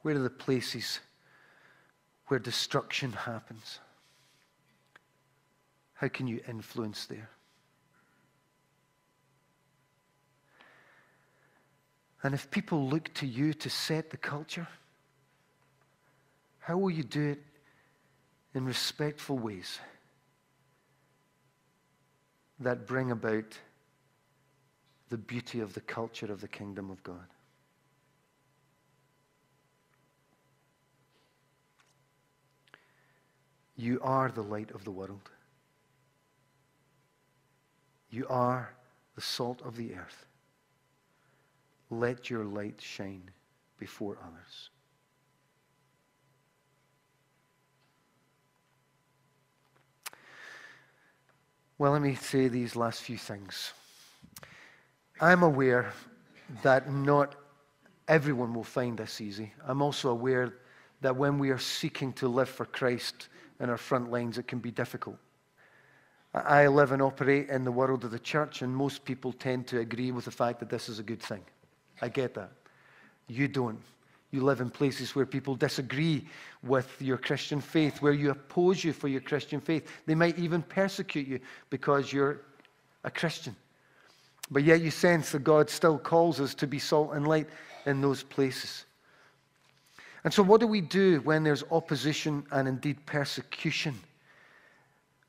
Where 0.00 0.16
are 0.16 0.18
the 0.18 0.30
places 0.30 0.98
where 2.26 2.40
destruction 2.40 3.12
happens? 3.12 3.78
How 5.94 6.08
can 6.08 6.26
you 6.26 6.40
influence 6.48 7.06
there? 7.06 7.30
And 12.24 12.34
if 12.34 12.50
people 12.50 12.88
look 12.88 13.14
to 13.14 13.28
you 13.28 13.54
to 13.54 13.70
set 13.70 14.10
the 14.10 14.16
culture, 14.16 14.66
how 16.58 16.78
will 16.78 16.90
you 16.90 17.04
do 17.04 17.28
it 17.28 17.42
in 18.54 18.64
respectful 18.64 19.38
ways? 19.38 19.78
That 22.62 22.86
bring 22.86 23.10
about 23.10 23.58
the 25.08 25.18
beauty 25.18 25.60
of 25.60 25.74
the 25.74 25.80
culture 25.80 26.30
of 26.32 26.40
the 26.40 26.48
kingdom 26.48 26.90
of 26.90 27.02
God. 27.02 27.26
You 33.76 34.00
are 34.02 34.30
the 34.30 34.42
light 34.42 34.70
of 34.70 34.84
the 34.84 34.90
world. 34.90 35.30
You 38.10 38.26
are 38.28 38.74
the 39.14 39.20
salt 39.20 39.62
of 39.62 39.76
the 39.76 39.94
earth. 39.94 40.26
Let 41.90 42.30
your 42.30 42.44
light 42.44 42.80
shine 42.80 43.30
before 43.78 44.18
others. 44.22 44.70
Well, 51.82 51.90
let 51.90 52.02
me 52.02 52.14
say 52.14 52.46
these 52.46 52.76
last 52.76 53.02
few 53.02 53.18
things. 53.18 53.72
I'm 55.20 55.42
aware 55.42 55.92
that 56.62 56.92
not 56.92 57.34
everyone 58.06 58.54
will 58.54 58.62
find 58.62 58.96
this 58.96 59.20
easy. 59.20 59.52
I'm 59.66 59.82
also 59.82 60.10
aware 60.10 60.54
that 61.00 61.16
when 61.16 61.40
we 61.40 61.50
are 61.50 61.58
seeking 61.58 62.12
to 62.12 62.28
live 62.28 62.48
for 62.48 62.66
Christ 62.66 63.26
in 63.58 63.68
our 63.68 63.76
front 63.76 64.12
lines, 64.12 64.38
it 64.38 64.46
can 64.46 64.60
be 64.60 64.70
difficult. 64.70 65.16
I 66.32 66.68
live 66.68 66.92
and 66.92 67.02
operate 67.02 67.48
in 67.48 67.64
the 67.64 67.72
world 67.72 68.04
of 68.04 68.12
the 68.12 68.20
church, 68.20 68.62
and 68.62 68.72
most 68.72 69.04
people 69.04 69.32
tend 69.32 69.66
to 69.66 69.80
agree 69.80 70.12
with 70.12 70.26
the 70.26 70.30
fact 70.30 70.60
that 70.60 70.70
this 70.70 70.88
is 70.88 71.00
a 71.00 71.02
good 71.02 71.20
thing. 71.20 71.42
I 72.00 72.10
get 72.10 72.32
that. 72.34 72.52
You 73.26 73.48
don't. 73.48 73.80
You 74.32 74.42
live 74.42 74.62
in 74.62 74.70
places 74.70 75.14
where 75.14 75.26
people 75.26 75.54
disagree 75.54 76.26
with 76.62 77.00
your 77.00 77.18
Christian 77.18 77.60
faith, 77.60 78.00
where 78.00 78.14
you 78.14 78.30
oppose 78.30 78.82
you 78.82 78.94
for 78.94 79.08
your 79.08 79.20
Christian 79.20 79.60
faith. 79.60 79.86
They 80.06 80.14
might 80.14 80.38
even 80.38 80.62
persecute 80.62 81.28
you 81.28 81.38
because 81.68 82.12
you're 82.12 82.40
a 83.04 83.10
Christian. 83.10 83.54
But 84.50 84.64
yet 84.64 84.80
you 84.80 84.90
sense 84.90 85.32
that 85.32 85.44
God 85.44 85.68
still 85.68 85.98
calls 85.98 86.40
us 86.40 86.54
to 86.56 86.66
be 86.66 86.78
salt 86.78 87.12
and 87.12 87.28
light 87.28 87.46
in 87.84 88.00
those 88.00 88.22
places. 88.22 88.86
And 90.24 90.32
so, 90.32 90.42
what 90.42 90.60
do 90.60 90.66
we 90.66 90.80
do 90.80 91.20
when 91.22 91.42
there's 91.42 91.64
opposition 91.70 92.44
and 92.52 92.66
indeed 92.66 93.04
persecution? 93.04 93.94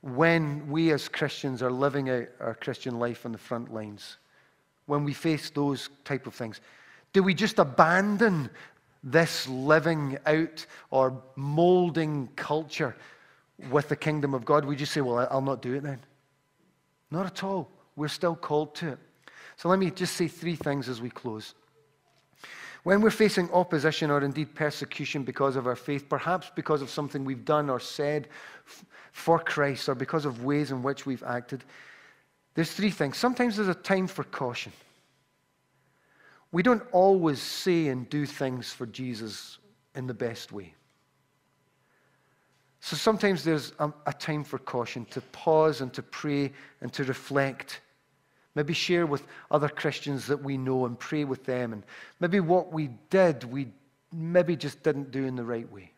When 0.02 0.70
we 0.70 0.92
as 0.92 1.10
Christians 1.10 1.62
are 1.62 1.72
living 1.72 2.10
out 2.10 2.28
our 2.40 2.56
Christian 2.56 3.00
life 3.00 3.26
on 3.26 3.32
the 3.32 3.38
front 3.38 3.74
lines, 3.74 4.18
when 4.86 5.04
we 5.04 5.14
face 5.14 5.50
those 5.50 5.90
type 6.06 6.28
of 6.28 6.36
things, 6.36 6.62
do 7.14 7.24
we 7.24 7.34
just 7.34 7.60
abandon 7.60 8.50
this 9.04 9.48
living 9.50 10.18
out 10.26 10.66
or 10.90 11.22
molding 11.36 12.30
culture 12.36 12.96
with 13.70 13.90
the 13.90 13.96
kingdom 13.96 14.34
of 14.34 14.46
God, 14.46 14.66
we 14.66 14.76
just 14.76 14.94
say, 14.94 15.02
well, 15.02 15.28
I'll 15.30 15.42
not 15.42 15.62
do 15.62 15.74
it 15.74 15.84
then? 15.84 16.00
Not 17.12 17.26
at 17.26 17.44
all. 17.44 17.70
We're 17.96 18.08
still 18.08 18.36
called 18.36 18.76
to 18.76 18.94
it. 18.94 19.00
So 19.58 19.70
let 19.70 19.78
me 19.78 19.92
just 19.92 20.16
say 20.16 20.28
three 20.28 20.56
things 20.56 20.90
as 20.90 21.02
we 21.02 21.10
close. 21.10 21.54
When 22.84 23.02
we're 23.02 23.12
facing 23.12 23.50
opposition 23.52 24.10
or 24.12 24.22
indeed 24.22 24.56
persecution 24.56 25.24
because 25.24 25.56
of 25.56 25.68
our 25.68 25.76
faith, 25.76 26.10
perhaps 26.10 26.52
because 26.54 26.82
of 26.82 26.90
something 26.90 27.24
we've 27.24 27.46
done 27.46 27.70
or 27.70 27.80
said 27.80 28.28
for 29.12 29.40
Christ 29.40 29.88
or 29.88 29.96
because 29.96 30.26
of 30.26 30.44
ways 30.44 30.72
in 30.72 30.84
which 30.84 31.06
we've 31.06 31.24
acted, 31.24 31.64
there's 32.56 32.72
three 32.72 32.90
things. 32.90 33.18
Sometimes 33.18 33.56
there's 33.56 33.70
a 33.70 33.74
time 33.74 34.08
for 34.08 34.24
caution. 34.26 34.74
We 36.54 36.62
don't 36.62 36.84
always 36.92 37.42
say 37.42 37.88
and 37.88 38.08
do 38.08 38.28
things 38.28 38.72
for 38.72 38.86
Jesus 38.86 39.58
in 39.96 40.06
the 40.06 40.14
best 40.14 40.52
way. 40.52 40.76
So 42.80 42.96
sometimes 42.96 43.44
there's 43.44 43.74
a, 43.80 43.92
a, 44.06 44.14
time 44.14 44.44
for 44.44 44.60
caution 44.60 45.06
to 45.06 45.22
pause 45.22 45.82
and 45.82 45.92
to 45.94 46.04
pray 46.04 46.52
and 46.82 46.94
to 46.94 47.06
reflect. 47.06 47.82
Maybe 48.54 48.74
share 48.74 49.08
with 49.08 49.26
other 49.50 49.68
Christians 49.68 50.28
that 50.28 50.44
we 50.44 50.58
know 50.58 50.86
and 50.86 51.00
pray 51.00 51.24
with 51.24 51.44
them. 51.44 51.74
And 51.74 51.84
maybe 52.20 52.40
what 52.40 52.72
we 52.72 52.90
did, 53.10 53.46
we 53.46 53.74
maybe 54.12 54.56
just 54.56 54.84
didn't 54.84 55.10
do 55.10 55.26
in 55.26 55.36
the 55.36 55.44
right 55.44 55.70
way. 55.72 55.92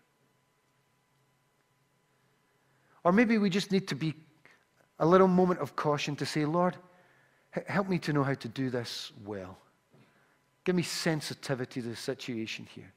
Or 3.03 3.11
maybe 3.11 3.37
we 3.39 3.49
just 3.49 3.73
need 3.73 3.89
to 3.89 3.95
be 3.95 4.13
a 4.99 5.05
little 5.05 5.27
moment 5.27 5.59
of 5.59 5.75
caution 5.75 6.15
to 6.15 6.25
say, 6.25 6.45
Lord, 6.45 6.77
help 7.67 7.89
me 7.89 7.99
to 7.99 8.13
know 8.13 8.23
how 8.23 8.35
to 8.35 8.47
do 8.47 8.69
this 8.69 9.11
well. 9.25 9.57
Give 10.65 10.75
me 10.75 10.83
sensitivity 10.83 11.81
to 11.81 11.87
the 11.87 11.95
situation 11.95 12.67
here. 12.73 12.91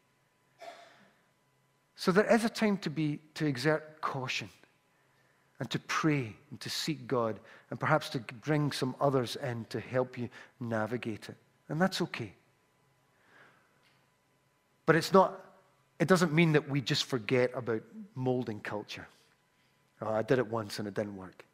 So 1.97 2.11
there 2.13 2.33
is 2.33 2.45
a 2.45 2.49
time 2.49 2.79
to 2.79 2.91
be 2.91 3.21
to 3.35 3.47
exert 3.47 4.01
caution 4.01 4.49
and 5.61 5.69
to 5.71 5.79
pray 5.81 6.35
and 6.51 6.61
to 6.61 6.71
seek 6.71 7.07
God 7.07 7.39
and 7.71 7.79
perhaps 7.79 8.09
to 8.11 8.21
bring 8.43 8.73
some 8.73 8.95
others 9.01 9.37
in 9.37 9.67
to 9.69 9.81
help 9.81 10.17
you 10.17 10.29
navigate 10.61 11.29
it. 11.29 11.37
And 11.69 11.81
that's 11.81 12.01
okay. 12.01 12.33
But 14.87 14.97
it's 14.97 15.13
not 15.13 15.45
it 15.99 16.09
doesn't 16.09 16.33
mean 16.33 16.53
that 16.53 16.69
we 16.69 16.81
just 16.81 17.05
forget 17.05 17.51
about 17.55 17.83
molding 18.15 18.61
culture. 18.61 19.07
Oh, 20.01 20.11
I 20.11 20.23
did 20.23 20.39
it 20.39 20.47
once 20.47 20.79
and 20.79 20.87
it 20.87 20.95
didn't 20.95 21.17
work. 21.17 21.45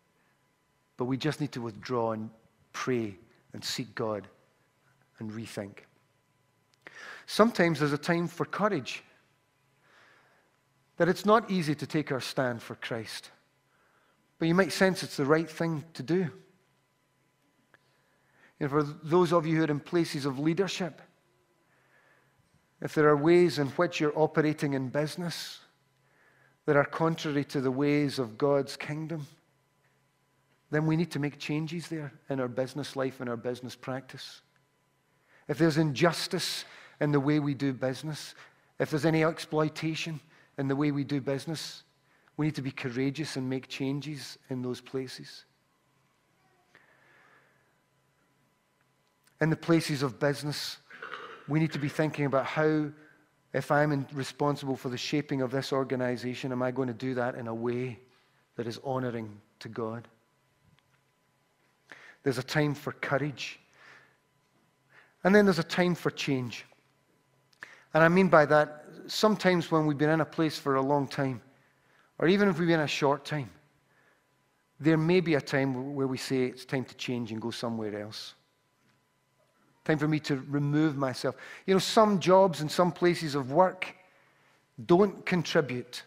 But 0.96 1.06
we 1.06 1.16
just 1.16 1.40
need 1.40 1.52
to 1.52 1.62
withdraw 1.62 2.12
and 2.12 2.30
pray 2.72 3.16
and 3.54 3.64
seek 3.64 3.94
God 3.94 4.28
and 5.18 5.32
rethink. 5.32 5.78
Sometimes 7.26 7.80
there's 7.80 7.92
a 7.92 7.98
time 7.98 8.28
for 8.28 8.44
courage. 8.44 9.02
That 10.96 11.08
it's 11.08 11.26
not 11.26 11.50
easy 11.50 11.74
to 11.74 11.86
take 11.86 12.12
our 12.12 12.20
stand 12.20 12.62
for 12.62 12.76
Christ. 12.76 13.30
But 14.38 14.48
you 14.48 14.54
might 14.54 14.72
sense 14.72 15.02
it's 15.02 15.16
the 15.16 15.24
right 15.24 15.50
thing 15.50 15.84
to 15.94 16.02
do. 16.02 16.30
And 18.60 18.70
for 18.70 18.82
those 18.82 19.32
of 19.32 19.46
you 19.46 19.56
who 19.56 19.64
are 19.64 19.70
in 19.70 19.80
places 19.80 20.26
of 20.26 20.38
leadership, 20.38 21.02
if 22.80 22.94
there 22.94 23.08
are 23.08 23.16
ways 23.16 23.58
in 23.58 23.68
which 23.68 24.00
you're 24.00 24.18
operating 24.18 24.74
in 24.74 24.88
business 24.88 25.60
that 26.66 26.76
are 26.76 26.84
contrary 26.84 27.44
to 27.44 27.60
the 27.60 27.70
ways 27.70 28.18
of 28.18 28.38
God's 28.38 28.76
kingdom, 28.76 29.26
then 30.70 30.86
we 30.86 30.96
need 30.96 31.10
to 31.12 31.18
make 31.18 31.38
changes 31.38 31.88
there 31.88 32.12
in 32.28 32.40
our 32.40 32.48
business 32.48 32.96
life 32.96 33.20
and 33.20 33.28
our 33.28 33.36
business 33.36 33.74
practice. 33.74 34.40
If 35.48 35.58
there's 35.58 35.76
injustice 35.76 36.64
in 37.00 37.12
the 37.12 37.20
way 37.20 37.40
we 37.40 37.54
do 37.54 37.72
business, 37.72 38.34
if 38.78 38.90
there's 38.90 39.06
any 39.06 39.24
exploitation 39.24 40.20
in 40.58 40.68
the 40.68 40.76
way 40.76 40.90
we 40.90 41.04
do 41.04 41.20
business, 41.20 41.82
we 42.36 42.46
need 42.46 42.54
to 42.56 42.62
be 42.62 42.70
courageous 42.70 43.36
and 43.36 43.48
make 43.48 43.68
changes 43.68 44.38
in 44.50 44.62
those 44.62 44.80
places. 44.80 45.44
In 49.40 49.50
the 49.50 49.56
places 49.56 50.02
of 50.02 50.18
business, 50.18 50.78
we 51.48 51.60
need 51.60 51.72
to 51.72 51.78
be 51.78 51.88
thinking 51.88 52.24
about 52.24 52.46
how, 52.46 52.90
if 53.52 53.70
I'm 53.70 54.06
responsible 54.12 54.76
for 54.76 54.88
the 54.88 54.96
shaping 54.96 55.42
of 55.42 55.50
this 55.50 55.72
organization, 55.72 56.50
am 56.50 56.62
I 56.62 56.70
going 56.70 56.88
to 56.88 56.94
do 56.94 57.14
that 57.14 57.34
in 57.34 57.46
a 57.46 57.54
way 57.54 58.00
that 58.56 58.66
is 58.66 58.80
honoring 58.82 59.40
to 59.60 59.68
God? 59.68 60.08
There's 62.22 62.38
a 62.38 62.42
time 62.42 62.74
for 62.74 62.92
courage. 62.92 63.60
And 65.22 65.34
then 65.34 65.44
there's 65.44 65.58
a 65.58 65.64
time 65.64 65.94
for 65.94 66.10
change. 66.10 66.64
And 67.94 68.02
I 68.02 68.08
mean 68.08 68.28
by 68.28 68.44
that, 68.46 68.84
sometimes 69.06 69.70
when 69.70 69.86
we've 69.86 69.96
been 69.96 70.10
in 70.10 70.20
a 70.20 70.26
place 70.26 70.58
for 70.58 70.74
a 70.74 70.82
long 70.82 71.06
time, 71.06 71.40
or 72.18 72.28
even 72.28 72.48
if 72.48 72.58
we've 72.58 72.68
been 72.68 72.80
a 72.80 72.86
short 72.86 73.24
time, 73.24 73.50
there 74.80 74.96
may 74.98 75.20
be 75.20 75.34
a 75.34 75.40
time 75.40 75.94
where 75.94 76.06
we 76.06 76.18
say 76.18 76.44
it's 76.44 76.64
time 76.64 76.84
to 76.84 76.94
change 76.96 77.30
and 77.32 77.40
go 77.40 77.50
somewhere 77.50 78.02
else. 78.02 78.34
Time 79.84 79.98
for 79.98 80.08
me 80.08 80.18
to 80.20 80.42
remove 80.48 80.96
myself. 80.96 81.36
You 81.66 81.74
know, 81.74 81.78
some 81.78 82.18
jobs 82.18 82.60
and 82.60 82.70
some 82.70 82.90
places 82.90 83.34
of 83.34 83.52
work 83.52 83.94
don't 84.86 85.24
contribute 85.24 86.02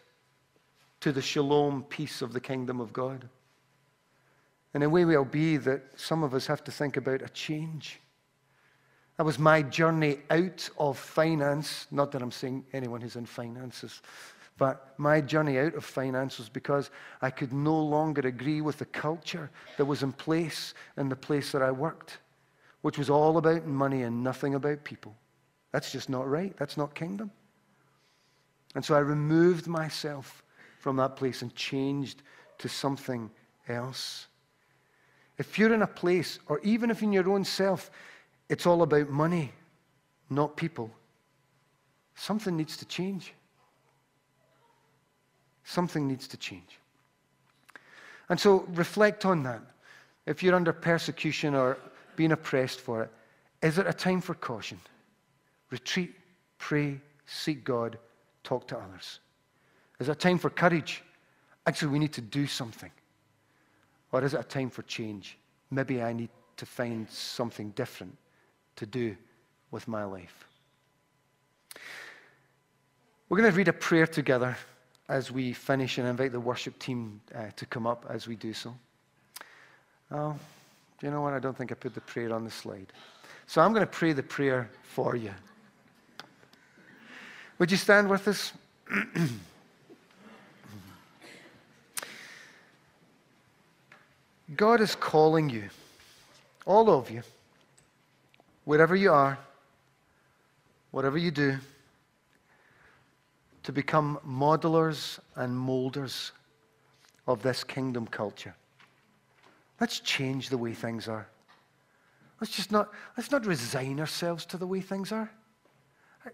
to 1.00 1.12
the 1.12 1.22
shalom 1.22 1.84
peace 1.84 2.20
of 2.22 2.32
the 2.32 2.40
kingdom 2.40 2.80
of 2.80 2.92
God. 2.92 3.28
And 4.74 4.82
it 4.82 4.88
may 4.88 5.04
well 5.04 5.24
be 5.24 5.56
that 5.58 5.82
some 5.96 6.22
of 6.22 6.34
us 6.34 6.46
have 6.46 6.62
to 6.64 6.70
think 6.72 6.96
about 6.96 7.22
a 7.22 7.28
change. 7.28 8.00
That 9.18 9.24
was 9.24 9.38
my 9.38 9.62
journey 9.62 10.20
out 10.30 10.70
of 10.78 10.96
finance. 10.96 11.88
Not 11.90 12.12
that 12.12 12.22
I'm 12.22 12.30
saying 12.30 12.64
anyone 12.72 13.00
who's 13.00 13.16
in 13.16 13.26
finances, 13.26 14.00
but 14.56 14.94
my 14.96 15.20
journey 15.20 15.58
out 15.58 15.74
of 15.74 15.84
finance 15.84 16.38
was 16.38 16.48
because 16.48 16.90
I 17.20 17.30
could 17.30 17.52
no 17.52 17.76
longer 17.76 18.26
agree 18.26 18.60
with 18.60 18.78
the 18.78 18.84
culture 18.84 19.50
that 19.76 19.84
was 19.84 20.04
in 20.04 20.12
place 20.12 20.72
in 20.96 21.08
the 21.08 21.16
place 21.16 21.50
that 21.50 21.62
I 21.62 21.72
worked, 21.72 22.18
which 22.82 22.96
was 22.96 23.10
all 23.10 23.38
about 23.38 23.66
money 23.66 24.04
and 24.04 24.22
nothing 24.22 24.54
about 24.54 24.84
people. 24.84 25.16
That's 25.72 25.90
just 25.90 26.08
not 26.08 26.28
right. 26.28 26.56
That's 26.56 26.76
not 26.76 26.94
kingdom. 26.94 27.32
And 28.76 28.84
so 28.84 28.94
I 28.94 29.00
removed 29.00 29.66
myself 29.66 30.44
from 30.78 30.96
that 30.96 31.16
place 31.16 31.42
and 31.42 31.52
changed 31.56 32.22
to 32.58 32.68
something 32.68 33.30
else. 33.68 34.28
If 35.38 35.58
you're 35.58 35.74
in 35.74 35.82
a 35.82 35.88
place, 35.88 36.38
or 36.46 36.60
even 36.60 36.90
if 36.90 37.02
in 37.02 37.12
your 37.12 37.28
own 37.28 37.44
self, 37.44 37.90
it's 38.48 38.66
all 38.66 38.82
about 38.82 39.10
money, 39.10 39.52
not 40.30 40.56
people, 40.56 40.90
something 42.14 42.56
needs 42.56 42.76
to 42.78 42.84
change. 42.86 43.32
Something 45.64 46.08
needs 46.08 46.26
to 46.28 46.36
change. 46.38 46.78
And 48.30 48.40
so 48.40 48.64
reflect 48.70 49.24
on 49.26 49.42
that. 49.42 49.60
If 50.26 50.42
you're 50.42 50.54
under 50.54 50.72
persecution 50.72 51.54
or 51.54 51.78
being 52.16 52.32
oppressed 52.32 52.80
for 52.80 53.02
it, 53.04 53.10
is 53.62 53.78
it 53.78 53.86
a 53.86 53.92
time 53.92 54.20
for 54.20 54.34
caution? 54.34 54.80
Retreat, 55.70 56.14
pray, 56.58 57.00
seek 57.26 57.64
God, 57.64 57.98
talk 58.44 58.66
to 58.68 58.78
others. 58.78 59.20
Is 60.00 60.08
it 60.08 60.12
a 60.12 60.14
time 60.14 60.38
for 60.38 60.48
courage? 60.48 61.02
Actually, 61.66 61.92
we 61.92 61.98
need 61.98 62.12
to 62.14 62.22
do 62.22 62.46
something. 62.46 62.90
Or 64.12 64.24
is 64.24 64.32
it 64.32 64.40
a 64.40 64.44
time 64.44 64.70
for 64.70 64.82
change? 64.82 65.36
Maybe 65.70 66.02
I 66.02 66.14
need 66.14 66.30
to 66.56 66.64
find 66.64 67.08
something 67.10 67.70
different 67.70 68.16
to 68.78 68.86
do 68.86 69.16
with 69.70 69.86
my 69.86 70.04
life. 70.04 70.46
We're 73.28 73.38
going 73.38 73.50
to 73.50 73.56
read 73.56 73.68
a 73.68 73.72
prayer 73.72 74.06
together 74.06 74.56
as 75.08 75.30
we 75.30 75.52
finish 75.52 75.98
and 75.98 76.08
invite 76.08 76.32
the 76.32 76.40
worship 76.40 76.78
team 76.78 77.20
uh, 77.34 77.50
to 77.56 77.66
come 77.66 77.86
up 77.86 78.06
as 78.08 78.26
we 78.26 78.36
do 78.36 78.54
so. 78.54 78.74
Oh, 80.10 80.34
do 80.98 81.06
you 81.06 81.12
know 81.12 81.20
what? 81.20 81.34
I 81.34 81.38
don't 81.38 81.56
think 81.56 81.70
I 81.70 81.74
put 81.74 81.94
the 81.94 82.00
prayer 82.00 82.32
on 82.32 82.44
the 82.44 82.50
slide. 82.50 82.86
So 83.46 83.60
I'm 83.60 83.72
going 83.72 83.86
to 83.86 83.90
pray 83.90 84.12
the 84.12 84.22
prayer 84.22 84.70
for 84.82 85.14
you. 85.16 85.32
Would 87.58 87.70
you 87.70 87.76
stand 87.76 88.08
with 88.08 88.26
us? 88.28 88.52
God 94.56 94.80
is 94.80 94.94
calling 94.94 95.50
you, 95.50 95.68
all 96.64 96.88
of 96.88 97.10
you, 97.10 97.22
wherever 98.68 98.94
you 98.94 99.10
are, 99.10 99.38
whatever 100.90 101.16
you 101.16 101.30
do, 101.30 101.56
to 103.62 103.72
become 103.72 104.18
modelers 104.28 105.18
and 105.36 105.58
molders 105.58 106.32
of 107.26 107.42
this 107.42 107.64
kingdom 107.64 108.06
culture. 108.06 108.54
Let's 109.80 110.00
change 110.00 110.50
the 110.50 110.58
way 110.58 110.74
things 110.74 111.08
are. 111.08 111.26
Let's 112.42 112.54
just 112.54 112.70
not, 112.70 112.90
let's 113.16 113.30
not 113.30 113.46
resign 113.46 114.00
ourselves 114.00 114.44
to 114.44 114.58
the 114.58 114.66
way 114.66 114.82
things 114.82 115.12
are. 115.12 115.30
Are 116.26 116.32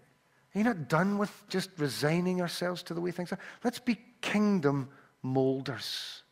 you 0.53 0.65
not 0.65 0.89
done 0.89 1.17
with 1.17 1.31
just 1.47 1.69
resigning 1.77 2.41
ourselves 2.41 2.83
to 2.83 2.93
the 2.93 2.99
way 2.99 3.11
things 3.11 3.31
are? 3.31 3.39
Let's 3.63 3.79
be 3.79 3.97
kingdom 4.19 4.89
molders 5.23 6.23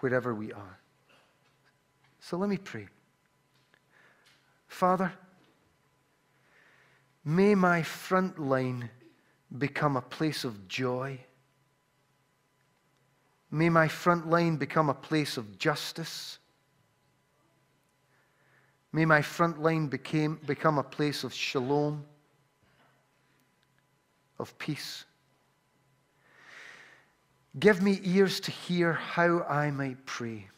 wherever 0.00 0.34
we 0.34 0.52
are. 0.52 0.80
So 2.18 2.36
let 2.36 2.50
me 2.50 2.56
pray. 2.56 2.88
Father, 4.66 5.12
may 7.26 7.54
my 7.54 7.82
front 7.82 8.38
line 8.38 8.88
become 9.58 9.96
a 9.96 10.00
place 10.00 10.44
of 10.44 10.68
joy. 10.68 11.18
May 13.50 13.68
my 13.68 13.88
front 13.88 14.30
line 14.30 14.56
become 14.56 14.88
a 14.88 14.94
place 14.94 15.36
of 15.36 15.58
justice. 15.58 16.38
May 18.92 19.04
my 19.04 19.20
front 19.20 19.60
line 19.60 19.88
became, 19.88 20.40
become 20.46 20.78
a 20.78 20.82
place 20.82 21.24
of 21.24 21.34
shalom, 21.34 22.04
of 24.38 24.56
peace. 24.58 25.04
Give 27.58 27.82
me 27.82 28.00
ears 28.04 28.40
to 28.40 28.50
hear 28.50 28.92
how 28.92 29.42
I 29.42 29.70
might 29.70 30.06
pray 30.06 30.48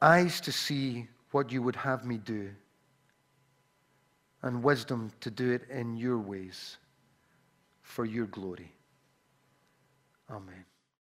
eyes 0.00 0.40
to 0.42 0.52
see 0.52 1.08
what 1.30 1.50
you 1.50 1.62
would 1.62 1.76
have 1.76 2.04
me 2.04 2.18
do, 2.18 2.50
and 4.46 4.62
wisdom 4.62 5.10
to 5.20 5.30
do 5.30 5.52
it 5.52 5.62
in 5.70 5.96
your 5.96 6.18
ways 6.18 6.78
for 7.82 8.04
your 8.04 8.26
glory. 8.26 8.72
Amen. 10.30 10.64